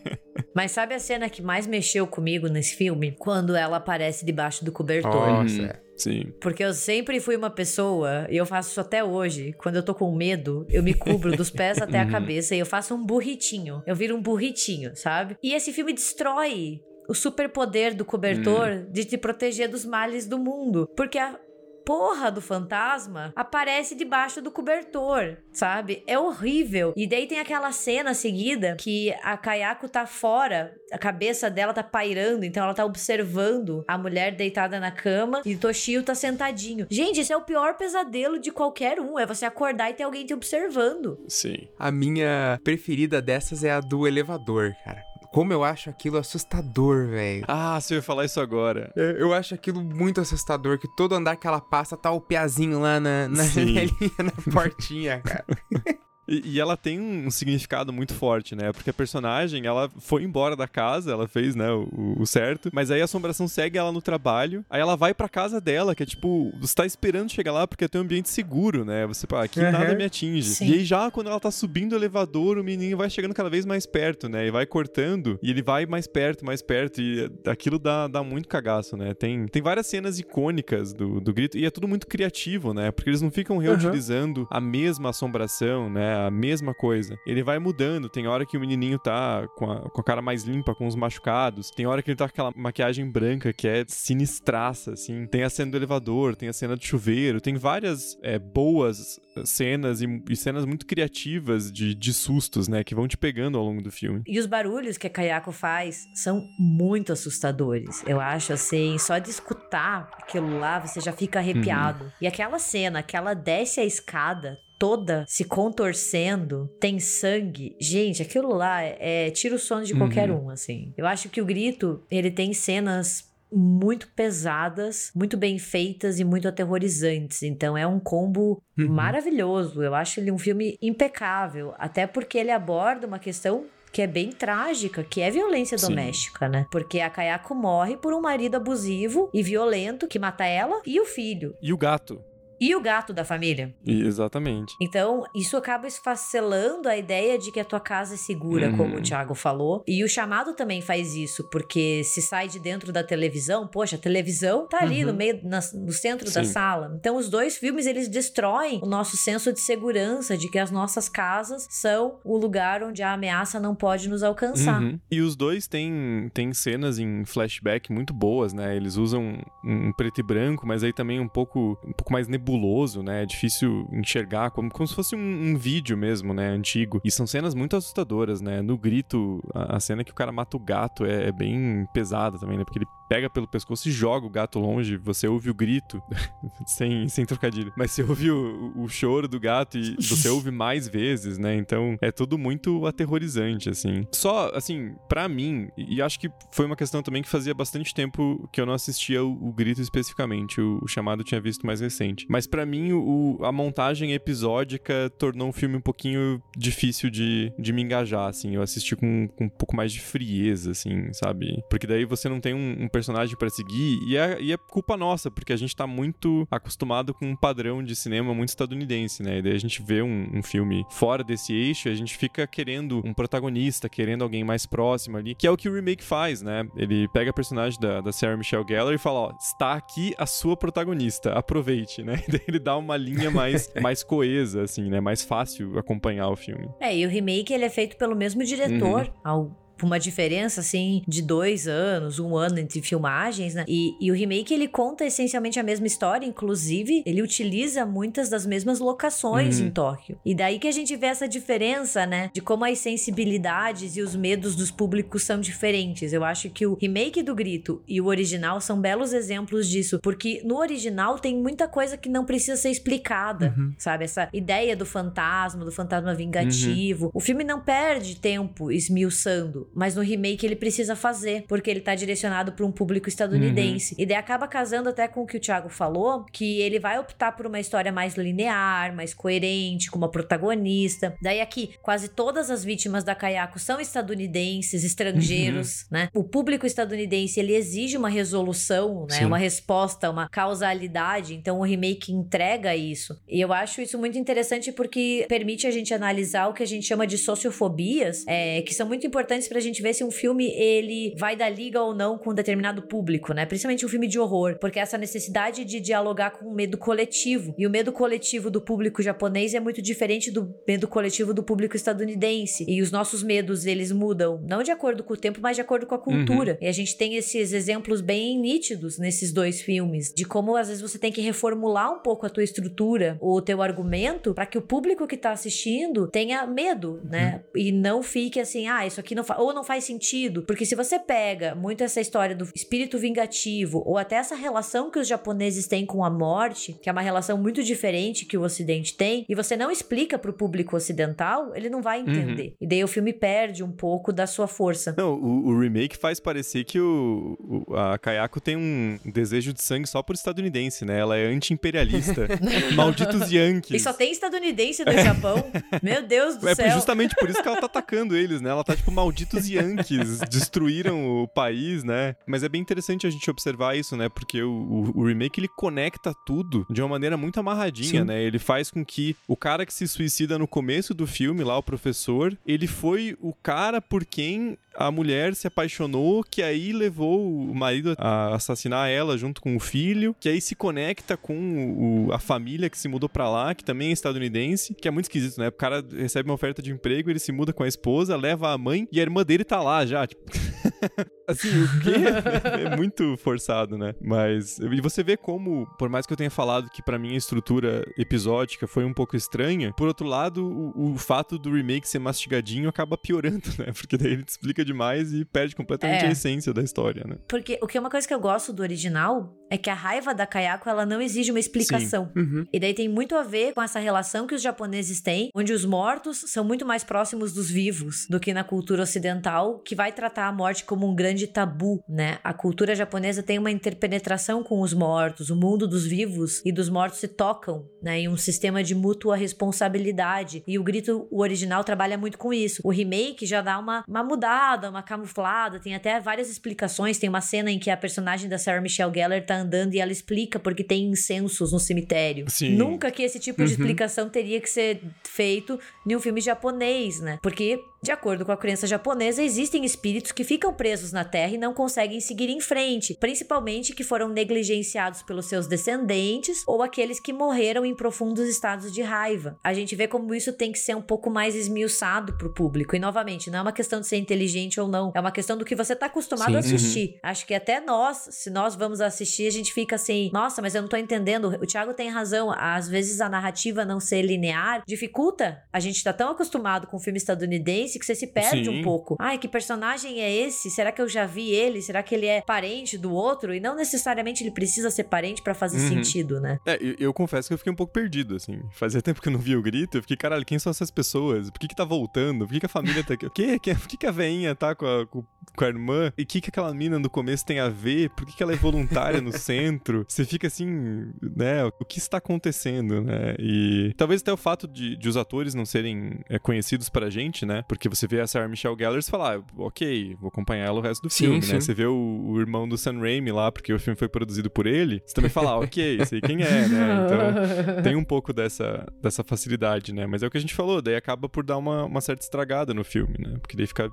[0.55, 3.15] Mas sabe a cena que mais mexeu comigo nesse filme?
[3.17, 5.27] Quando ela aparece debaixo do cobertor.
[5.27, 5.91] Nossa, é.
[5.95, 6.33] Sim.
[6.41, 9.93] Porque eu sempre fui uma pessoa, e eu faço isso até hoje, quando eu tô
[9.93, 12.11] com medo, eu me cubro dos pés até a uhum.
[12.11, 13.83] cabeça e eu faço um burritinho.
[13.85, 15.37] Eu viro um burritinho, sabe?
[15.43, 18.85] E esse filme destrói o superpoder do cobertor hum.
[18.89, 20.89] de te proteger dos males do mundo.
[20.95, 21.37] Porque a
[21.85, 26.03] porra do fantasma aparece debaixo do cobertor, sabe?
[26.07, 26.93] É horrível.
[26.95, 31.83] E daí tem aquela cena seguida que a Kayako tá fora, a cabeça dela tá
[31.83, 36.87] pairando, então ela tá observando a mulher deitada na cama e Toshio tá sentadinho.
[36.89, 40.25] Gente, esse é o pior pesadelo de qualquer um, é você acordar e ter alguém
[40.25, 41.23] te observando.
[41.27, 41.67] Sim.
[41.77, 45.10] A minha preferida dessas é a do elevador, cara.
[45.31, 47.45] Como eu acho aquilo assustador, velho.
[47.47, 48.91] Ah, você ia falar isso agora.
[48.97, 52.81] É, eu acho aquilo muito assustador, que todo andar que ela passa tá o peazinho
[52.81, 55.45] lá na, na janelinha, na portinha, cara.
[56.31, 58.71] E, e, ela tem um significado muito forte, né?
[58.71, 62.89] Porque a personagem, ela foi embora da casa, ela fez, né, o, o certo, mas
[62.89, 66.05] aí a assombração segue ela no trabalho, aí ela vai pra casa dela, que é
[66.05, 69.05] tipo, você tá esperando chegar lá porque tem um ambiente seguro, né?
[69.07, 69.71] Você, pá, aqui uhum.
[69.71, 70.49] nada me atinge.
[70.49, 70.67] Sim.
[70.67, 73.65] E aí já quando ela tá subindo o elevador, o menino vai chegando cada vez
[73.65, 74.47] mais perto, né?
[74.47, 78.47] E vai cortando, e ele vai mais perto, mais perto, e aquilo dá, dá muito
[78.47, 79.13] cagaço, né?
[79.13, 82.89] Tem, tem várias cenas icônicas do, do grito, e é tudo muito criativo, né?
[82.89, 84.47] Porque eles não ficam reutilizando uhum.
[84.49, 86.20] a mesma assombração, né?
[86.27, 87.17] A mesma coisa.
[87.25, 90.43] Ele vai mudando, tem hora que o menininho tá com a, com a cara mais
[90.43, 93.83] limpa, com os machucados, tem hora que ele tá com aquela maquiagem branca que é
[93.87, 95.25] sinistraça, assim.
[95.27, 100.01] Tem a cena do elevador, tem a cena do chuveiro, tem várias é, boas cenas
[100.01, 103.81] e, e, cenas muito criativas de, de sustos, né, que vão te pegando ao longo
[103.81, 104.21] do filme.
[104.27, 108.03] E os barulhos que a Kayako faz são muito assustadores.
[108.05, 112.05] Eu acho, assim, só de escutar aquilo lá, você já fica arrepiado.
[112.05, 112.11] Uhum.
[112.21, 117.75] E aquela cena que ela desce a escada toda se contorcendo, tem sangue.
[117.79, 120.45] Gente, aquilo lá é, é tira o sono de qualquer uhum.
[120.45, 120.91] um, assim.
[120.97, 126.47] Eu acho que o grito, ele tem cenas muito pesadas, muito bem feitas e muito
[126.47, 127.43] aterrorizantes.
[127.43, 128.87] Então é um combo uhum.
[128.87, 129.83] maravilhoso.
[129.83, 134.31] Eu acho ele um filme impecável, até porque ele aborda uma questão que é bem
[134.31, 135.89] trágica, que é violência Sim.
[135.89, 136.65] doméstica, né?
[136.71, 141.05] Porque a Kayako morre por um marido abusivo e violento que mata ela e o
[141.05, 141.55] filho.
[141.61, 142.23] E o gato
[142.61, 143.73] e o gato da família.
[143.83, 144.75] Exatamente.
[144.79, 148.77] Então, isso acaba esfacelando a ideia de que a tua casa é segura, uhum.
[148.77, 149.83] como o Thiago falou.
[149.87, 153.99] E o chamado também faz isso, porque se sai de dentro da televisão, poxa, a
[153.99, 155.11] televisão tá ali uhum.
[155.11, 156.35] no meio, na, no centro Sim.
[156.35, 156.95] da sala.
[156.99, 161.09] Então, os dois filmes, eles destroem o nosso senso de segurança, de que as nossas
[161.09, 164.79] casas são o lugar onde a ameaça não pode nos alcançar.
[164.79, 164.99] Uhum.
[165.09, 168.75] E os dois têm, têm cenas em flashback muito boas, né?
[168.75, 172.50] Eles usam um preto e branco, mas aí também um pouco, um pouco mais nebuloso
[172.51, 173.23] nebuloso, né?
[173.23, 176.49] É difícil enxergar, como, como se fosse um, um, vídeo mesmo, né?
[176.49, 177.01] Antigo.
[177.03, 178.61] E são cenas muito assustadoras, né?
[178.61, 182.37] No grito, a, a cena que o cara mata o gato é, é bem pesada
[182.37, 182.63] também, né?
[182.63, 186.01] Porque ele pega pelo pescoço e joga o gato longe, você ouve o grito,
[186.65, 190.87] sem, sem trocadilho, mas você ouve o, o choro do gato e você ouve mais
[190.87, 191.53] vezes, né?
[191.57, 194.07] Então é tudo muito aterrorizante, assim.
[194.13, 198.47] Só, assim, para mim, e acho que foi uma questão também que fazia bastante tempo
[198.49, 202.25] que eu não assistia o, o grito especificamente, o, o, chamado tinha visto mais recente.
[202.29, 207.73] Mas para mim, o, a montagem episódica tornou o filme um pouquinho difícil de, de
[207.73, 208.55] me engajar, assim.
[208.55, 211.63] Eu assisti com, com um pouco mais de frieza, assim, sabe?
[211.69, 214.95] Porque daí você não tem um, um personagem para seguir, e é, e é culpa
[214.97, 219.39] nossa, porque a gente tá muito acostumado com um padrão de cinema muito estadunidense, né?
[219.39, 222.45] E daí a gente vê um, um filme fora desse eixo e a gente fica
[222.47, 226.41] querendo um protagonista, querendo alguém mais próximo ali, que é o que o remake faz,
[226.41, 226.67] né?
[226.75, 230.25] Ele pega a personagem da, da Sarah Michelle Gellar e fala: Ó, está aqui a
[230.25, 232.21] sua protagonista, aproveite, né?
[232.47, 234.99] Ele dá uma linha mais, mais coesa, assim, né?
[234.99, 236.69] Mais fácil acompanhar o filme.
[236.79, 239.13] É, e o remake ele é feito pelo mesmo diretor, uhum.
[239.23, 239.51] ao
[239.85, 243.65] uma diferença assim de dois anos, um ano entre filmagens, né?
[243.67, 248.45] E, e o remake ele conta essencialmente a mesma história, inclusive ele utiliza muitas das
[248.45, 249.67] mesmas locações uhum.
[249.67, 250.19] em Tóquio.
[250.25, 252.29] E daí que a gente vê essa diferença, né?
[252.33, 256.13] De como as sensibilidades e os medos dos públicos são diferentes.
[256.13, 260.41] Eu acho que o remake do Grito e o original são belos exemplos disso, porque
[260.43, 263.73] no original tem muita coisa que não precisa ser explicada, uhum.
[263.77, 264.05] sabe?
[264.05, 267.05] Essa ideia do fantasma, do fantasma vingativo.
[267.05, 267.11] Uhum.
[267.13, 271.95] O filme não perde tempo esmiuçando mas no remake ele precisa fazer, porque ele tá
[271.95, 273.95] direcionado para um público estadunidense.
[273.95, 274.01] Uhum.
[274.01, 277.31] E daí acaba casando até com o que o Thiago falou, que ele vai optar
[277.33, 281.15] por uma história mais linear, mais coerente, com uma protagonista.
[281.21, 285.87] Daí aqui, quase todas as vítimas da Kayako são estadunidenses, estrangeiros, uhum.
[285.91, 286.09] né?
[286.13, 289.19] O público estadunidense, ele exige uma resolução, né?
[289.19, 289.25] Sim.
[289.25, 293.19] Uma resposta, uma causalidade, então o remake entrega isso.
[293.27, 296.85] E eu acho isso muito interessante porque permite a gente analisar o que a gente
[296.85, 301.13] chama de sociofobias, é, que são muito importantes pra gente vê se um filme ele
[301.17, 303.45] vai dar liga ou não com um determinado público, né?
[303.45, 307.53] Principalmente um filme de horror, porque essa necessidade de dialogar com o medo coletivo.
[307.57, 311.75] E o medo coletivo do público japonês é muito diferente do medo coletivo do público
[311.75, 312.63] estadunidense.
[312.65, 315.85] E os nossos medos, eles mudam, não de acordo com o tempo, mas de acordo
[315.85, 316.53] com a cultura.
[316.53, 316.65] Uhum.
[316.65, 320.81] E a gente tem esses exemplos bem nítidos nesses dois filmes, de como às vezes
[320.81, 324.57] você tem que reformular um pouco a tua estrutura, ou o teu argumento, para que
[324.57, 327.43] o público que tá assistindo tenha medo, né?
[327.53, 327.61] Uhum.
[327.61, 330.43] E não fique assim, ah, isso aqui não faz, ou não faz sentido.
[330.43, 334.99] Porque se você pega muito essa história do espírito vingativo, ou até essa relação que
[334.99, 338.95] os japoneses têm com a morte, que é uma relação muito diferente que o ocidente
[338.95, 342.09] tem, e você não explica pro público ocidental, ele não vai uhum.
[342.09, 342.47] entender.
[342.49, 342.55] Uhum.
[342.61, 344.93] E daí o filme perde um pouco da sua força.
[344.97, 347.37] Não, o, o remake faz parecer que o,
[347.67, 350.99] o, a Kayako tem um desejo de sangue só por estadunidense, né?
[350.99, 352.27] Ela é anti-imperialista.
[352.75, 353.81] Malditos Yankees.
[353.81, 355.43] E só tem estadunidense no Japão.
[355.81, 356.65] Meu Deus do é céu.
[356.65, 358.49] É justamente por isso que ela tá atacando eles, né?
[358.49, 358.91] Ela tá tipo,
[359.31, 360.19] malditos Yankees.
[360.29, 362.15] destruíram o país, né?
[362.25, 364.09] Mas é bem interessante a gente observar isso, né?
[364.09, 368.07] Porque o, o, o remake ele conecta tudo de uma maneira muito amarradinha, Sim.
[368.07, 368.21] né?
[368.21, 371.63] Ele faz com que o cara que se suicida no começo do filme, lá, o
[371.63, 377.53] professor, ele foi o cara por quem a mulher se apaixonou, que aí levou o
[377.53, 382.19] marido a assassinar ela junto com o filho, que aí se conecta com o, a
[382.19, 385.49] família que se mudou para lá, que também é estadunidense, que é muito esquisito, né?
[385.49, 388.57] O cara recebe uma oferta de emprego, ele se muda com a esposa, leva a
[388.57, 390.21] mãe e a irmã dele tá lá já, tipo.
[391.27, 391.95] assim, o quê?
[392.71, 393.93] é muito forçado, né?
[394.01, 397.17] Mas e você vê como, por mais que eu tenha falado que para mim a
[397.17, 401.99] estrutura episódica foi um pouco estranha, por outro lado, o, o fato do remake ser
[401.99, 403.71] mastigadinho acaba piorando, né?
[403.73, 406.07] Porque daí ele te explica demais e perde completamente é.
[406.07, 407.17] a essência da história, né?
[407.27, 410.15] Porque o que é uma coisa que eu gosto do original é que a raiva
[410.15, 412.09] da Kayako ela não exige uma explicação.
[412.15, 412.47] Uhum.
[412.53, 415.65] E daí tem muito a ver com essa relação que os japoneses têm, onde os
[415.65, 420.27] mortos são muito mais próximos dos vivos do que na cultura ocidental, que vai tratar
[420.27, 422.17] a morte como um grande tabu, né?
[422.23, 426.69] A cultura japonesa tem uma interpenetração com os mortos, o mundo dos vivos e dos
[426.69, 427.99] mortos se tocam, né?
[427.99, 430.43] Em um sistema de mútua responsabilidade.
[430.47, 432.61] E o grito, o original, trabalha muito com isso.
[432.63, 436.97] O remake já dá uma, uma mudada, uma camuflada, tem até várias explicações.
[436.97, 439.91] Tem uma cena em que a personagem da Sarah Michelle Gellar tá andando e ela
[439.91, 442.25] explica porque tem incensos no cemitério.
[442.29, 442.55] Sim.
[442.55, 443.51] Nunca que esse tipo de uhum.
[443.51, 447.19] explicação teria que ser feito em um filme japonês, né?
[447.21, 451.37] Porque de acordo com a crença japonesa, existem espíritos que ficam presos na Terra e
[451.37, 457.11] não conseguem seguir em frente, principalmente que foram negligenciados pelos seus descendentes ou aqueles que
[457.11, 459.39] morreram em profundos estados de raiva.
[459.43, 462.75] A gente vê como isso tem que ser um pouco mais esmiuçado pro público.
[462.75, 465.43] E novamente, não é uma questão de ser inteligente ou não, é uma questão do
[465.43, 466.35] que você tá acostumado Sim.
[466.35, 466.91] a assistir.
[466.91, 466.99] Uhum.
[467.01, 470.61] Acho que até nós, se nós vamos assistir, a gente fica assim, nossa, mas eu
[470.61, 471.29] não tô entendendo.
[471.41, 475.41] O Thiago tem razão, às vezes a narrativa não ser linear dificulta.
[475.51, 478.59] A gente tá tão acostumado com o filme estadunidense que você se perde Sim.
[478.59, 478.95] um pouco.
[478.99, 480.49] Ai, que personagem é esse?
[480.49, 481.61] Será que eu já vi ele?
[481.61, 483.33] Será que ele é parente do outro?
[483.33, 485.69] E não necessariamente ele precisa ser parente para fazer uhum.
[485.69, 486.37] sentido, né?
[486.45, 488.41] É, eu, eu, confesso que eu fiquei um pouco perdido, assim.
[488.51, 489.77] Fazia tempo que eu não via o grito.
[489.77, 491.29] Eu fiquei, caralho, quem são essas pessoas?
[491.29, 492.25] Por que que tá voltando?
[492.25, 493.05] Por que que a família tá aqui?
[493.05, 493.39] O que?
[493.39, 495.03] Por que que a veinha tá com a, com,
[495.35, 495.93] com a irmã?
[495.97, 497.89] E o que que aquela mina no começo tem a ver?
[497.91, 499.85] Por que que ela é voluntária no centro?
[499.87, 501.45] Você fica assim, né?
[501.45, 503.15] O que está acontecendo, né?
[503.19, 507.25] E talvez até o fato de, de os atores não serem é, conhecidos pra gente,
[507.25, 507.43] né?
[507.47, 510.61] Porque você vê a Sarah Michelle Gellar e fala, ah, ok, vou acompanhar ela o
[510.61, 511.21] resto do sim, filme, né?
[511.21, 511.33] sim.
[511.33, 511.41] né?
[511.41, 514.45] Você vê o, o, irmão do Sam Raimi lá, porque o filme foi produzido por
[514.45, 516.85] ele, você também fala, ah, ok, sei quem é, né?
[516.85, 519.85] Então tem um pouco dessa, dessa facilidade, né?
[519.85, 522.53] Mas é o que a gente falou, daí acaba por dar uma, uma certa estragada
[522.53, 523.17] no filme, né?
[523.21, 523.71] Porque daí fica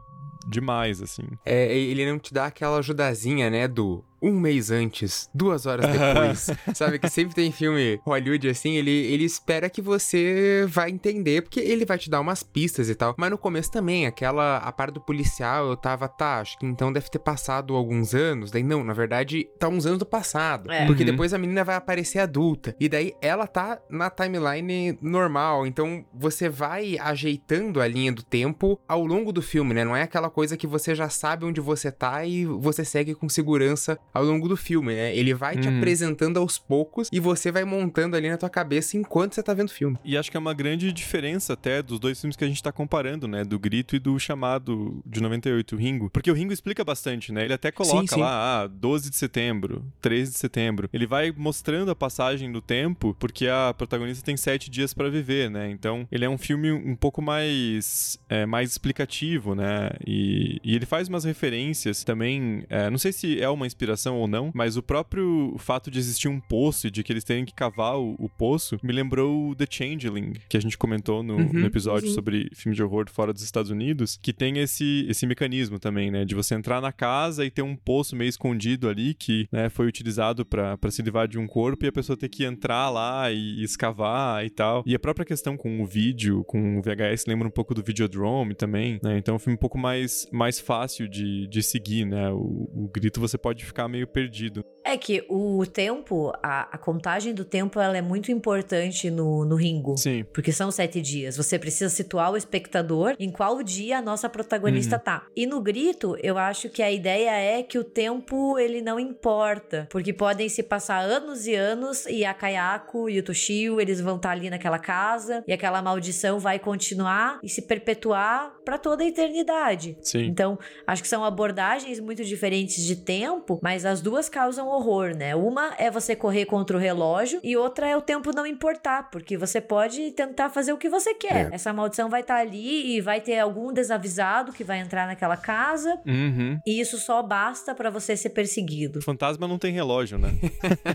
[0.48, 1.24] demais, assim.
[1.44, 6.50] É, ele não te dá aquela ajudazinha, né, do um mês antes, duas horas depois.
[6.74, 11.60] sabe que sempre tem filme Hollywood assim, ele, ele espera que você vai entender, porque
[11.60, 13.14] ele vai te dar umas pistas e tal.
[13.16, 16.92] Mas no começo também, aquela a parte do policial, eu tava, tá, acho que então
[16.92, 18.50] deve ter passado alguns anos.
[18.50, 20.70] Daí não, na verdade, tá uns anos do passado.
[20.70, 20.86] É.
[20.86, 21.10] Porque uhum.
[21.10, 22.74] depois a menina vai aparecer adulta.
[22.80, 25.66] E daí ela tá na timeline normal.
[25.66, 29.84] Então você vai ajeitando a linha do tempo ao longo do filme, né?
[29.84, 33.28] Não é aquela coisa que você já sabe onde você tá e você segue com
[33.28, 35.14] segurança ao longo do filme, né?
[35.16, 35.78] Ele vai te uhum.
[35.78, 39.68] apresentando aos poucos e você vai montando ali na tua cabeça enquanto você tá vendo
[39.68, 39.98] o filme.
[40.04, 42.72] E acho que é uma grande diferença até dos dois filmes que a gente tá
[42.72, 43.44] comparando, né?
[43.44, 46.10] Do Grito e do Chamado de 98, o Ringo.
[46.10, 47.44] Porque o Ringo explica bastante, né?
[47.44, 48.20] Ele até coloca sim, sim.
[48.20, 50.88] lá, ah, 12 de setembro, 13 de setembro.
[50.92, 55.50] Ele vai mostrando a passagem do tempo, porque a protagonista tem sete dias para viver,
[55.50, 55.70] né?
[55.70, 59.90] Então, ele é um filme um pouco mais, é, mais explicativo, né?
[60.06, 64.16] E, e ele faz umas referências também, é, não sei se é uma inspiração consideração
[64.16, 67.44] ou não, mas o próprio fato de existir um poço e de que eles terem
[67.44, 71.52] que cavar o, o poço me lembrou The Changeling, que a gente comentou no, uhum,
[71.52, 72.14] no episódio sim.
[72.14, 76.24] sobre filme de horror fora dos Estados Unidos, que tem esse, esse mecanismo também, né?
[76.24, 79.86] De você entrar na casa e ter um poço meio escondido ali que né, foi
[79.86, 83.60] utilizado para se livrar de um corpo e a pessoa ter que entrar lá e,
[83.60, 84.84] e escavar e tal.
[84.86, 88.54] E a própria questão com o vídeo, com o VHS, lembra um pouco do Videodrome
[88.54, 89.18] também, né?
[89.18, 92.30] Então é um filme um pouco mais, mais fácil de, de seguir, né?
[92.30, 94.64] O, o grito você pode ficar meio perdido.
[94.84, 99.54] É que o tempo, a, a, contagem do tempo, ela é muito importante no, no
[99.54, 99.98] Ringo.
[99.98, 100.24] Sim.
[100.32, 101.36] Porque são sete dias.
[101.36, 105.02] Você precisa situar o espectador em qual dia a nossa protagonista uhum.
[105.02, 105.26] tá.
[105.36, 109.86] E no grito, eu acho que a ideia é que o tempo, ele não importa.
[109.90, 114.16] Porque podem se passar anos e anos e a Kayako e o Toshio, eles vão
[114.16, 119.02] estar tá ali naquela casa e aquela maldição vai continuar e se perpetuar para toda
[119.02, 119.96] a eternidade.
[120.00, 120.24] Sim.
[120.24, 125.34] Então, acho que são abordagens muito diferentes de tempo, mas as duas causam horror, né?
[125.34, 129.36] Uma é você correr contra o relógio e outra é o tempo não importar, porque
[129.36, 131.50] você pode tentar fazer o que você quer.
[131.50, 131.54] É.
[131.54, 135.36] Essa maldição vai estar tá ali e vai ter algum desavisado que vai entrar naquela
[135.36, 136.58] casa uhum.
[136.66, 138.98] e isso só basta para você ser perseguido.
[138.98, 140.30] O fantasma não tem relógio, né?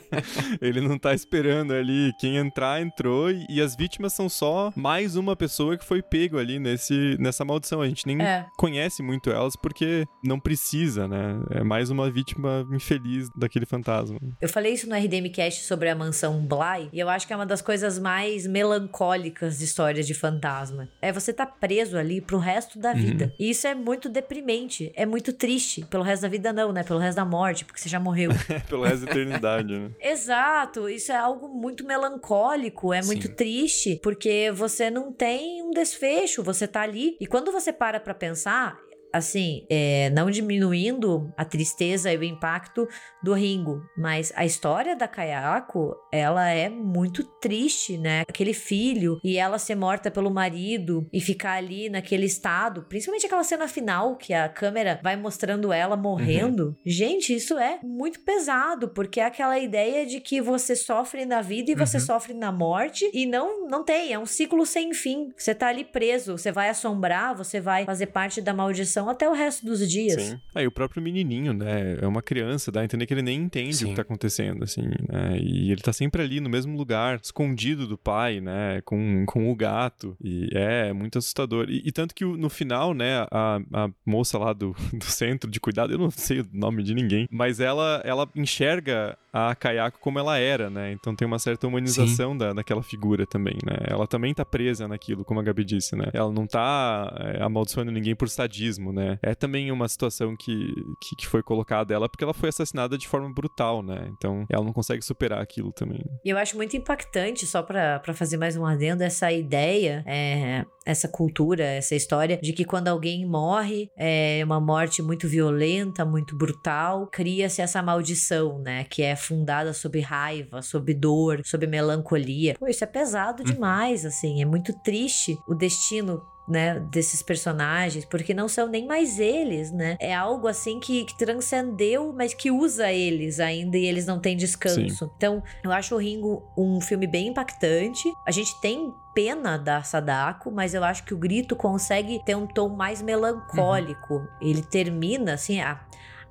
[0.61, 2.11] Ele não tá esperando ali.
[2.19, 6.37] Quem entrar, entrou e, e, as vítimas são só mais uma pessoa que foi pego
[6.37, 7.81] ali nesse, nessa maldição.
[7.81, 8.45] A gente nem é.
[8.57, 11.39] conhece muito elas porque não precisa, né?
[11.51, 14.19] É mais uma vítima infeliz daquele fantasma.
[14.41, 17.35] Eu falei isso no RDM Cast sobre a mansão Bly, e eu acho que é
[17.35, 20.89] uma das coisas mais melancólicas de histórias de fantasma.
[21.01, 23.25] É você tá preso ali pro resto da vida.
[23.25, 23.31] Uhum.
[23.39, 25.85] E isso é muito deprimente, é muito triste.
[25.89, 26.83] Pelo resto da vida não, né?
[26.83, 28.31] Pelo resto da morte, porque você já morreu.
[28.67, 29.91] Pelo resto da eternidade, né?
[29.99, 33.07] Exato, isso é algo muito melancólico, é Sim.
[33.07, 37.15] muito triste, porque você não tem um desfecho, você tá ali.
[37.19, 38.79] E quando você para pra pensar,
[39.13, 42.87] assim, é, não diminuindo a tristeza e o impacto
[43.23, 48.21] do Ringo, mas a história da Kayako, ela é muito triste, né?
[48.27, 53.43] Aquele filho e ela ser morta pelo marido e ficar ali naquele estado, principalmente aquela
[53.43, 56.67] cena final que a câmera vai mostrando ela morrendo.
[56.67, 56.75] Uhum.
[56.85, 61.71] Gente, isso é muito pesado, porque é aquela ideia de que você sofre na vida
[61.71, 62.03] e você uhum.
[62.03, 65.31] sofre na morte e não não tem, é um ciclo sem fim.
[65.37, 69.33] Você tá ali preso, você vai assombrar, você vai fazer parte da maldição até o
[69.33, 70.21] resto dos dias.
[70.21, 70.39] Sim.
[70.53, 71.97] Aí o próprio menininho, né?
[72.01, 73.85] É uma criança, dá a entender que ele nem entende Sim.
[73.85, 75.37] o que tá acontecendo, assim, né?
[75.39, 78.81] E ele tá sempre ali no mesmo lugar, escondido do pai, né?
[78.85, 80.15] Com, com o gato.
[80.23, 81.69] E é muito assustador.
[81.69, 83.25] E, e tanto que no final, né?
[83.31, 86.93] A, a moça lá do, do centro de cuidado, eu não sei o nome de
[86.93, 90.91] ninguém, mas ela, ela enxerga a Kayako como ela era, né?
[90.91, 93.77] Então tem uma certa humanização da, daquela figura também, né?
[93.87, 96.05] Ela também tá presa naquilo, como a Gabi disse, né?
[96.13, 99.17] Ela não tá é, amaldiçoando ninguém por sadismo, né?
[99.23, 100.71] É também uma situação que,
[101.01, 104.07] que, que, foi colocada ela porque ela foi assassinada de forma brutal, né?
[104.15, 106.03] Então ela não consegue superar aquilo também.
[106.23, 111.07] E eu acho muito impactante, só para fazer mais um adendo, essa ideia, é, essa
[111.07, 117.07] cultura, essa história de que quando alguém morre, é uma morte muito violenta, muito brutal,
[117.07, 118.83] cria-se essa maldição, né?
[118.83, 122.55] Que é fundada sobre raiva, sobre dor, sobre melancolia.
[122.59, 123.53] Pô, isso é pesado uhum.
[123.53, 124.41] demais, assim.
[124.41, 129.95] É muito triste o destino né, desses personagens, porque não são nem mais eles, né?
[129.99, 134.35] É algo assim que, que transcendeu, mas que usa eles ainda e eles não têm
[134.35, 135.05] descanso.
[135.05, 135.11] Sim.
[135.15, 138.11] Então, eu acho o Ringo um filme bem impactante.
[138.27, 142.47] A gente tem pena da Sadako, mas eu acho que o Grito consegue ter um
[142.47, 144.15] tom mais melancólico.
[144.15, 144.27] Uhum.
[144.41, 145.79] Ele termina assim, a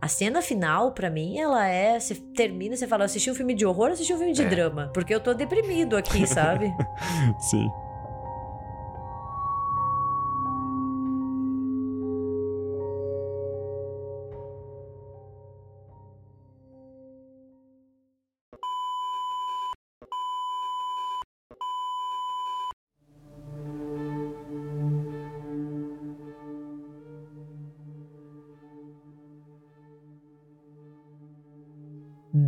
[0.03, 2.01] a cena final, para mim, ela é.
[2.01, 4.49] Você termina, você fala, assisti um filme de horror, assisti um filme de é.
[4.49, 4.91] drama.
[4.93, 6.75] Porque eu tô deprimido aqui, sabe?
[7.39, 7.71] Sim.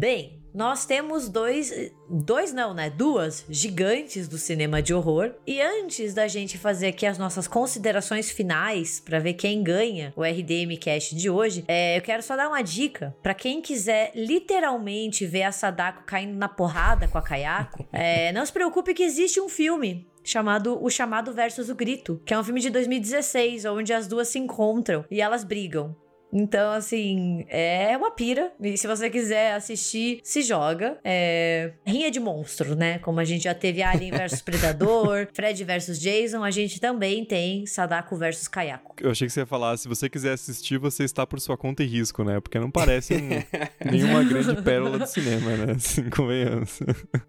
[0.05, 1.73] Bem, nós temos dois,
[2.11, 2.91] dois não, né?
[2.91, 5.33] Duas gigantes do cinema de horror.
[5.47, 10.23] E antes da gente fazer aqui as nossas considerações finais para ver quem ganha o
[10.23, 15.25] RDM Cast de hoje, é, eu quero só dar uma dica para quem quiser literalmente
[15.25, 17.87] ver a Sadako caindo na porrada com a Kayako.
[17.91, 22.35] É, não se preocupe que existe um filme chamado O Chamado versus o Grito, que
[22.35, 25.97] é um filme de 2016, onde as duas se encontram e elas brigam.
[26.35, 28.53] Então, assim, é uma pira.
[28.61, 30.99] E se você quiser assistir, se joga.
[31.05, 31.71] É...
[31.87, 32.99] Rinha de monstro, né?
[32.99, 37.65] Como a gente já teve Alien versus Predador, Fred versus Jason, a gente também tem
[37.67, 38.97] Sadako versus Kayako.
[39.01, 41.85] Eu achei que você ia falar, se você quiser assistir, você está por sua conta
[41.85, 42.41] e risco, né?
[42.41, 43.29] Porque não parece um,
[43.89, 45.73] nenhuma grande pérola do cinema, né?
[45.75, 46.81] Assim, convenhamos.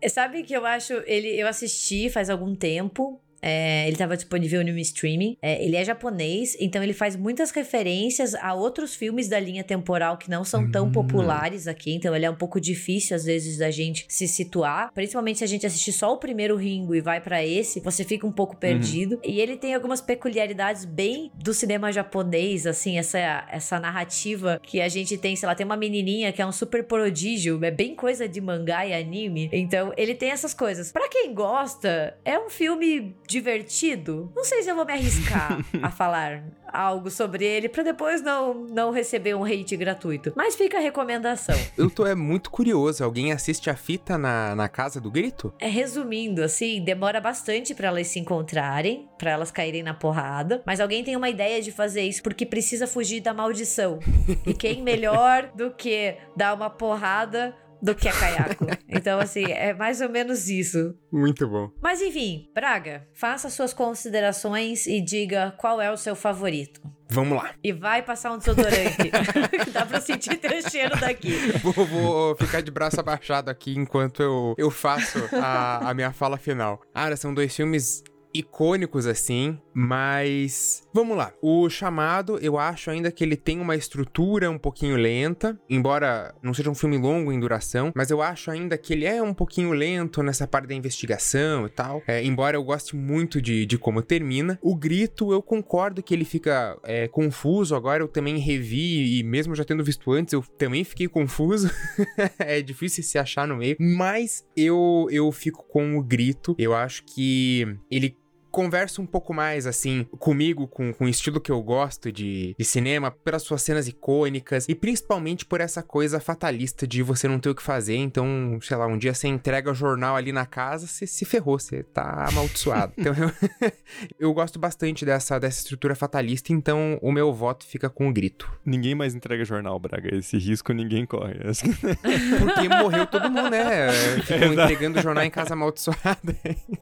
[0.10, 4.76] Sabe que eu acho, ele, eu assisti faz algum tempo, é, ele estava disponível no
[4.80, 5.38] streaming.
[5.40, 10.18] É, ele é japonês, então ele faz muitas referências a outros filmes da linha temporal
[10.18, 10.92] que não são tão hum.
[10.92, 11.94] populares aqui.
[11.94, 14.92] Então ele é um pouco difícil, às vezes, da gente se situar.
[14.94, 18.26] Principalmente se a gente assistir só o primeiro Ringo e vai para esse, você fica
[18.26, 19.16] um pouco perdido.
[19.16, 19.22] Uhum.
[19.24, 24.90] E ele tem algumas peculiaridades bem do cinema japonês, assim, essa, essa narrativa que a
[24.90, 28.28] gente tem, sei lá, tem uma menininha que é um super prodígio, é bem coisa
[28.28, 29.50] de mangá e anime.
[29.54, 30.92] Então ele tem essas coisas.
[30.92, 34.32] Para quem gosta, é um filme divertido.
[34.34, 38.54] Não sei se eu vou me arriscar a falar algo sobre ele para depois não,
[38.54, 40.34] não receber um hate gratuito.
[40.36, 41.56] Mas fica a recomendação.
[41.78, 43.04] Eu tô é muito curioso.
[43.04, 45.54] Alguém assiste a fita na, na casa do grito?
[45.60, 50.62] É resumindo, assim, demora bastante para elas se encontrarem, para elas caírem na porrada.
[50.66, 54.00] Mas alguém tem uma ideia de fazer isso porque precisa fugir da maldição.
[54.46, 57.56] e quem melhor do que dar uma porrada
[57.86, 58.66] do que a caiaco.
[58.90, 60.96] Então, assim, é mais ou menos isso.
[61.12, 61.70] Muito bom.
[61.80, 66.82] Mas enfim, Braga, faça suas considerações e diga qual é o seu favorito.
[67.08, 67.52] Vamos lá.
[67.64, 69.12] E vai passar um desodorante.
[69.72, 71.38] Dá pra sentir o cheiro daqui.
[71.62, 76.38] Vou, vou, ficar de braço abaixado aqui enquanto eu, eu faço a, a minha fala
[76.38, 76.82] final.
[76.92, 78.04] Cara, são dois filmes
[78.38, 81.34] icônicos assim, mas vamos lá.
[81.42, 86.54] O chamado, eu acho ainda que ele tem uma estrutura um pouquinho lenta, embora não
[86.54, 89.72] seja um filme longo em duração, mas eu acho ainda que ele é um pouquinho
[89.72, 92.02] lento nessa parte da investigação e tal.
[92.08, 94.60] É, embora eu goste muito de, de como termina.
[94.62, 97.76] O grito, eu concordo que ele fica é, confuso.
[97.76, 101.70] Agora eu também revi, e mesmo já tendo visto antes, eu também fiquei confuso.
[102.40, 103.76] é difícil se achar no meio.
[103.80, 106.56] Mas eu, eu fico com o grito.
[106.58, 108.18] Eu acho que ele
[108.56, 112.64] conversa um pouco mais, assim, comigo, com, com o estilo que eu gosto de, de
[112.64, 117.50] cinema, pelas suas cenas icônicas e principalmente por essa coisa fatalista de você não ter
[117.50, 117.98] o que fazer.
[117.98, 121.60] Então, sei lá, um dia você entrega o jornal ali na casa, você se ferrou,
[121.60, 122.94] você tá amaldiçoado.
[122.98, 123.72] então, eu,
[124.18, 128.50] eu gosto bastante dessa, dessa estrutura fatalista, então o meu voto fica com o grito.
[128.66, 130.16] Ninguém mais entrega jornal, Braga.
[130.16, 131.36] Esse risco ninguém corre.
[132.40, 133.92] Porque morreu todo mundo, né?
[134.24, 136.38] Ficam entregando jornal em casa amaldiçoada.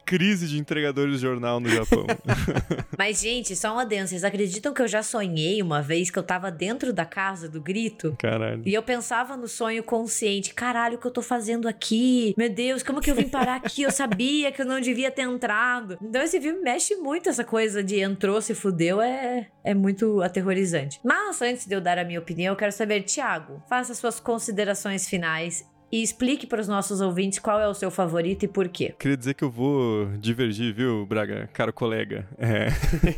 [0.05, 2.05] Crise de entregadores de jornal no Japão.
[2.97, 4.07] Mas, gente, só uma adendo.
[4.07, 7.61] Vocês acreditam que eu já sonhei uma vez que eu tava dentro da casa do
[7.61, 8.16] grito?
[8.20, 8.61] Caralho.
[8.66, 12.34] E eu pensava no sonho consciente: caralho, o que eu tô fazendo aqui?
[12.38, 13.82] Meu Deus, como que eu vim parar aqui?
[13.82, 15.97] Eu sabia que eu não devia ter entrado.
[16.01, 20.99] Então, esse filme mexe muito essa coisa de entrou, se fudeu, é, é muito aterrorizante.
[21.03, 25.07] Mas, antes de eu dar a minha opinião, eu quero saber, Thiago, faça suas considerações
[25.07, 28.96] finais e explique para os nossos ouvintes qual é o seu favorito e por quê.
[28.98, 32.28] Queria dizer que eu vou divergir, viu, Braga, caro colega.
[32.36, 32.70] É.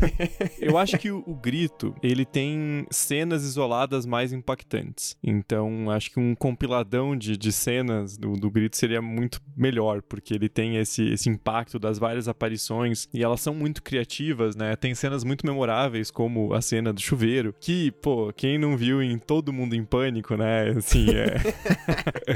[0.59, 5.15] eu acho que o, o, Grito, ele tem cenas isoladas mais impactantes.
[5.23, 10.33] Então, acho que um compiladão de, de cenas do, do Grito seria muito melhor, porque
[10.33, 14.75] ele tem esse, esse impacto das várias aparições e elas são muito criativas, né?
[14.75, 19.17] Tem cenas muito memoráveis, como a cena do chuveiro, que, pô, quem não viu em
[19.17, 20.71] Todo Mundo em Pânico, né?
[20.71, 21.35] Assim, é.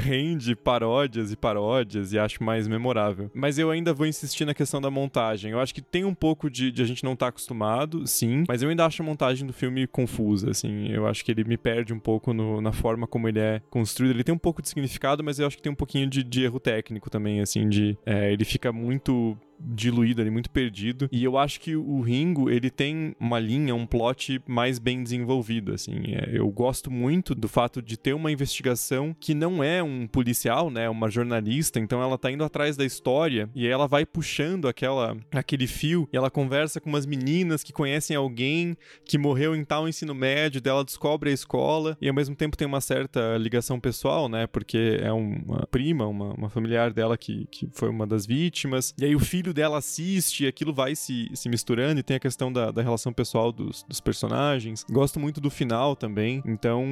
[0.30, 3.30] rende paródias e paródias e acho mais memorável.
[3.34, 5.52] Mas eu ainda vou insistir na questão da montagem.
[5.52, 8.44] Eu acho que tem um pouco de, de a gente não estar tá acostumado, sim,
[8.48, 10.88] mas eu ainda acho a montagem do filme confusa, assim.
[10.88, 14.12] Eu acho que ele me perde um pouco no, na forma como ele é construído.
[14.12, 16.42] Ele tem um pouco de significado, mas eu acho que tem um pouquinho de, de
[16.42, 17.96] erro técnico também, assim, de...
[18.06, 21.08] É, ele fica muito diluído ali, muito perdido.
[21.12, 25.72] E eu acho que o Ringo, ele tem uma linha, um plot mais bem desenvolvido,
[25.72, 26.14] assim.
[26.14, 30.70] É, eu gosto muito do fato de ter uma investigação que não é um policial,
[30.70, 35.16] né, uma jornalista, então ela tá indo atrás da história e ela vai puxando aquela
[35.32, 39.88] aquele fio e ela conversa com umas meninas que conhecem alguém que morreu em tal
[39.88, 44.28] ensino médio, dela descobre a escola e ao mesmo tempo tem uma certa ligação pessoal,
[44.28, 48.94] né, porque é uma prima, uma, uma familiar dela que, que foi uma das vítimas.
[48.98, 52.20] E aí o filho filho dela assiste aquilo vai se, se misturando e tem a
[52.20, 54.84] questão da, da relação pessoal dos, dos personagens.
[54.90, 56.84] Gosto muito do final também, então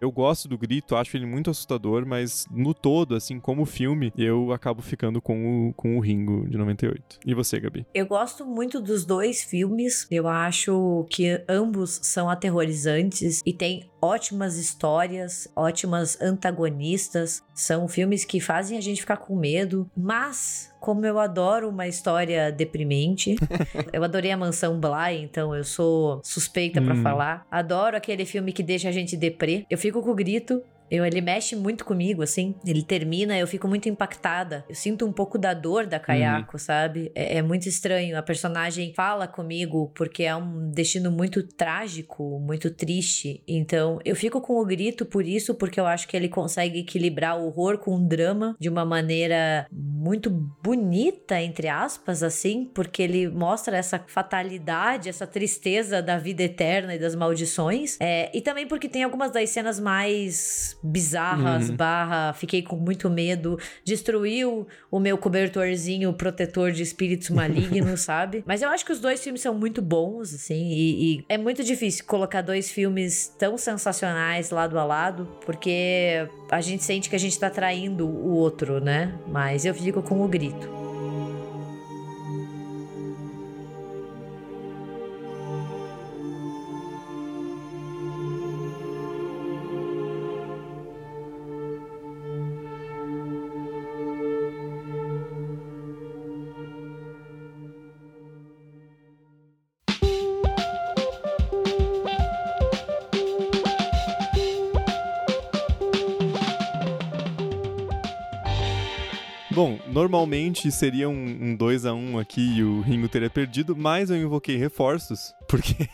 [0.00, 4.52] eu gosto do grito, acho ele muito assustador, mas no todo, assim, como filme, eu
[4.52, 7.20] acabo ficando com o, com o Ringo de 98.
[7.26, 7.86] E você, Gabi?
[7.94, 14.56] Eu gosto muito dos dois filmes, eu acho que ambos são aterrorizantes e tem ótimas
[14.56, 17.42] histórias, ótimas antagonistas.
[17.54, 22.50] São filmes que fazem a gente ficar com medo, mas como eu adoro uma história
[22.50, 23.36] deprimente.
[23.92, 26.86] eu adorei a Mansão Bly, então eu sou suspeita hum.
[26.86, 27.46] para falar.
[27.48, 29.64] Adoro aquele filme que deixa a gente deprê.
[29.70, 30.60] Eu fico com o grito,
[30.92, 32.54] eu, ele mexe muito comigo, assim.
[32.66, 34.62] Ele termina, eu fico muito impactada.
[34.68, 36.58] Eu sinto um pouco da dor da Kayako, uhum.
[36.58, 37.10] sabe?
[37.14, 38.18] É, é, muito estranho.
[38.18, 43.42] A personagem fala comigo porque é um destino muito trágico, muito triste.
[43.48, 47.40] Então, eu fico com o grito por isso, porque eu acho que ele consegue equilibrar
[47.40, 53.28] o horror com o drama de uma maneira muito bonita, entre aspas, assim, porque ele
[53.28, 57.96] mostra essa fatalidade, essa tristeza da vida eterna e das maldições.
[57.98, 61.76] É, e também porque tem algumas das cenas mais bizarras, uhum.
[61.76, 68.42] barra, fiquei com muito medo, destruiu o meu cobertorzinho protetor de espíritos malignos, sabe?
[68.46, 71.62] Mas eu acho que os dois filmes são muito bons, assim, e, e, é muito
[71.62, 77.18] difícil colocar dois filmes tão sensacionais lado a lado, porque a gente sente que a
[77.18, 79.14] gente tá traindo o outro, né?
[79.28, 80.91] Mas eu fico com o grito.
[110.02, 114.16] Normalmente seria um 2 a 1 um aqui e o Ringo teria perdido, mas eu
[114.16, 115.88] invoquei reforços, porque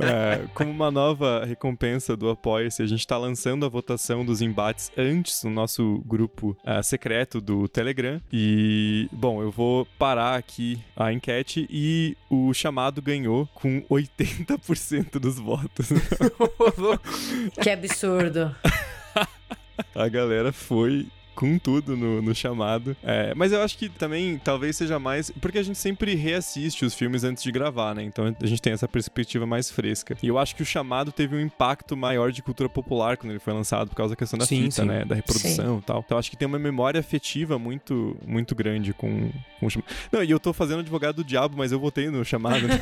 [0.00, 4.90] é, como uma nova recompensa do Apoia-se, a gente está lançando a votação dos embates
[4.98, 8.20] antes no nosso grupo uh, secreto do Telegram.
[8.32, 15.38] E, bom, eu vou parar aqui a enquete e o chamado ganhou com 80% dos
[15.38, 15.90] votos.
[17.62, 18.54] que absurdo.
[19.94, 22.96] a galera foi com tudo no, no chamado.
[23.02, 25.30] É, mas eu acho que também talvez seja mais.
[25.30, 28.02] Porque a gente sempre reassiste os filmes antes de gravar, né?
[28.02, 30.16] Então a gente tem essa perspectiva mais fresca.
[30.22, 33.40] E eu acho que o chamado teve um impacto maior de cultura popular quando ele
[33.40, 34.84] foi lançado, por causa da questão da sim, fita, sim.
[34.84, 35.04] né?
[35.04, 35.82] Da reprodução sim.
[35.82, 36.02] e tal.
[36.04, 39.90] Então acho que tem uma memória afetiva muito, muito grande com, com o chamado.
[40.10, 42.80] Não, e eu tô fazendo advogado do diabo, mas eu votei no chamado, né?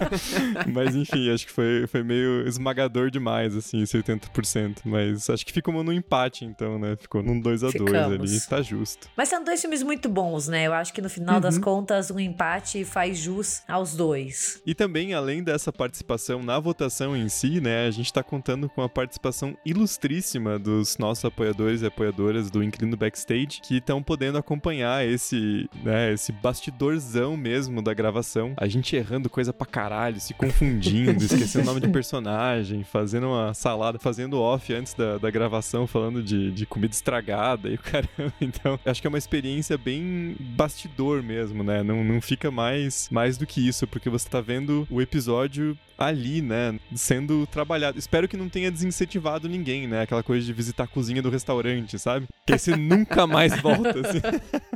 [0.72, 4.78] mas enfim, acho que foi, foi meio esmagador demais, assim, esse 80%.
[4.84, 6.96] Mas acho que ficou no empate, então, né?
[6.96, 9.08] Ficou num 2x2 dois ali, tá justo.
[9.16, 10.66] Mas são dois filmes muito bons, né?
[10.66, 11.40] Eu acho que no final uhum.
[11.40, 14.60] das contas, um empate faz jus aos dois.
[14.66, 17.86] E também, além dessa participação na votação em si, né?
[17.86, 22.96] A gente tá contando com a participação ilustríssima dos nossos apoiadores e apoiadoras do Inclino
[22.96, 28.54] Backstage, que estão podendo acompanhar esse, né, esse bastidorzão mesmo da gravação.
[28.56, 33.54] A gente errando coisa pra caralho, se confundindo, esquecendo o nome de personagem, fazendo uma
[33.54, 38.08] salada, fazendo off antes da, da gravação, falando de, de comida estragada e o caramba.
[38.40, 41.82] Então, acho que é uma experiência bem bastidor mesmo, né?
[41.82, 46.40] Não, não fica mais, mais do que isso, porque você tá vendo o episódio ali,
[46.40, 47.98] né, sendo trabalhado.
[47.98, 50.02] Espero que não tenha desincentivado ninguém, né?
[50.02, 52.28] Aquela coisa de visitar a cozinha do restaurante, sabe?
[52.46, 54.20] Que aí você nunca mais volta, assim.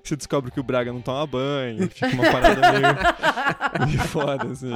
[0.02, 4.72] Você descobre que o Braga não toma banho, fica uma parada meio, meio foda, assim.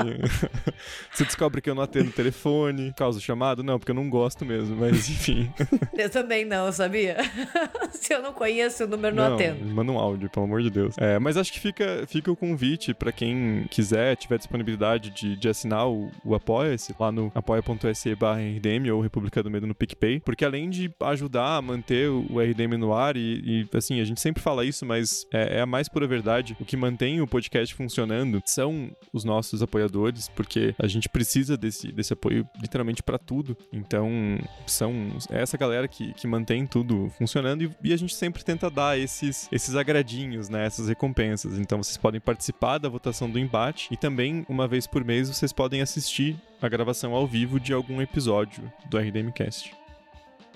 [1.13, 3.65] Você descobre que eu não atendo o telefone, causa o chamado?
[3.65, 5.53] Não, porque eu não gosto mesmo, mas enfim.
[5.99, 7.17] Eu também não, sabia?
[8.07, 9.65] Se eu não conheço o número, não, não atendo.
[9.65, 10.95] Manda um áudio, pelo amor de Deus.
[10.97, 15.49] É, mas acho que fica, fica o convite para quem quiser, tiver disponibilidade de, de
[15.49, 20.21] assinar o, o Apoia-se, lá no apoia.se barra RDM ou República do Medo no PicPay,
[20.21, 24.21] porque além de ajudar a manter o RDM no ar, e, e assim, a gente
[24.21, 27.75] sempre fala isso, mas é, é, a mais pura verdade, o que mantém o podcast
[27.75, 33.57] funcionando são os nossos apoiadores, porque a gente precisa desse, desse apoio literalmente para tudo.
[33.73, 34.09] Então,
[34.65, 38.71] são é essa galera que, que mantém tudo funcionando e, e, a gente sempre tenta
[38.71, 41.59] dar esses, esses agradinhos, né, essas recompensas.
[41.59, 45.53] Então, vocês podem participar da votação do embate e também, uma vez por mês, vocês
[45.53, 49.86] podem assistir a gravação ao vivo de algum episódio do RDMcast.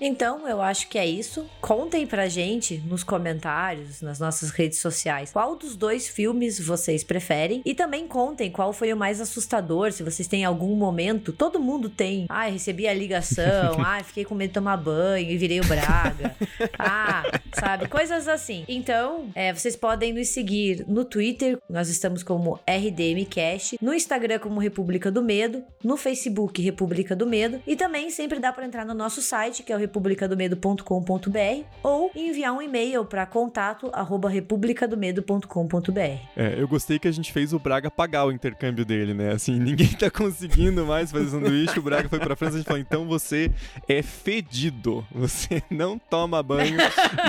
[0.00, 1.46] Então, eu acho que é isso.
[1.60, 7.62] Contem pra gente nos comentários, nas nossas redes sociais, qual dos dois filmes vocês preferem.
[7.64, 11.32] E também contem qual foi o mais assustador, se vocês têm algum momento.
[11.32, 12.26] Todo mundo tem.
[12.28, 13.76] Ah, recebi a ligação.
[13.84, 16.34] ah, fiquei com medo de tomar banho e virei o Braga.
[16.78, 17.22] ah,
[17.52, 17.88] sabe?
[17.88, 18.64] Coisas assim.
[18.68, 24.60] Então, é, vocês podem nos seguir no Twitter, nós estamos como RDMcast, no Instagram como
[24.60, 27.60] República do Medo, no Facebook República do Medo.
[27.66, 32.52] E também sempre dá para entrar no nosso site, que é o republicadomedo.com.br ou enviar
[32.52, 36.00] um e-mail para contato@republicadomedo.com.br.
[36.36, 39.32] É, eu gostei que a gente fez o Braga pagar o intercâmbio dele, né?
[39.32, 42.80] Assim, ninguém tá conseguindo mais fazer sanduíche, o Braga foi pra França, a gente falou,
[42.80, 43.50] então você
[43.88, 46.78] é fedido, você não toma banho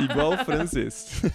[0.03, 1.22] igual o francês.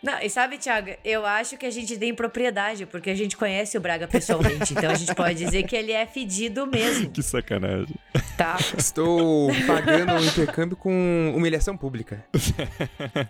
[0.00, 3.76] Não, e sabe, Thiago, eu acho que a gente tem propriedade, porque a gente conhece
[3.76, 7.10] o Braga pessoalmente, então a gente pode dizer que ele é fedido mesmo.
[7.10, 7.96] que sacanagem.
[8.36, 8.56] Tá.
[8.76, 12.24] Estou pagando o intercâmbio com humilhação pública.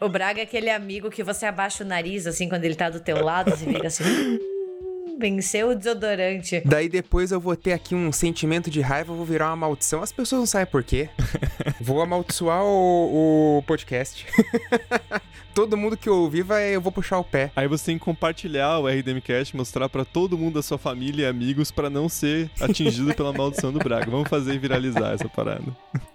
[0.01, 3.01] O Braga é aquele amigo que você abaixa o nariz, assim, quando ele tá do
[3.01, 4.05] teu lado, você fica assim.
[5.19, 6.63] "Hum, Venceu o desodorante.
[6.65, 10.03] Daí depois eu vou ter aqui um sentimento de raiva, eu vou virar uma maldição.
[10.03, 11.09] As pessoas não sabem por quê.
[11.81, 14.27] vou amaldiçoar o, o podcast.
[15.55, 17.51] Todo mundo que ouvir vai, eu vou puxar o pé.
[17.57, 21.27] Aí você tem que compartilhar o RDMcast, mostrar pra todo mundo da sua família e
[21.27, 24.09] amigos pra não ser atingido pela maldição do Braga.
[24.09, 25.65] Vamos fazer viralizar essa parada.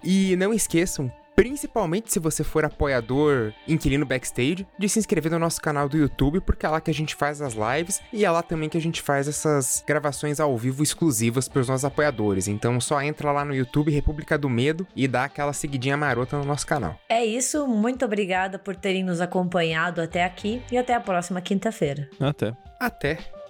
[0.02, 5.60] E não esqueçam, principalmente se você for apoiador inquilino backstage, de se inscrever no nosso
[5.60, 8.42] canal do YouTube, porque é lá que a gente faz as lives e é lá
[8.42, 12.48] também que a gente faz essas gravações ao vivo exclusivas para os nossos apoiadores.
[12.48, 16.44] Então só entra lá no YouTube República do Medo e dá aquela seguidinha marota no
[16.44, 16.98] nosso canal.
[17.08, 22.08] É isso, muito obrigada por terem nos acompanhado até aqui e até a próxima quinta-feira.
[22.20, 22.54] Até.
[22.80, 23.43] Até!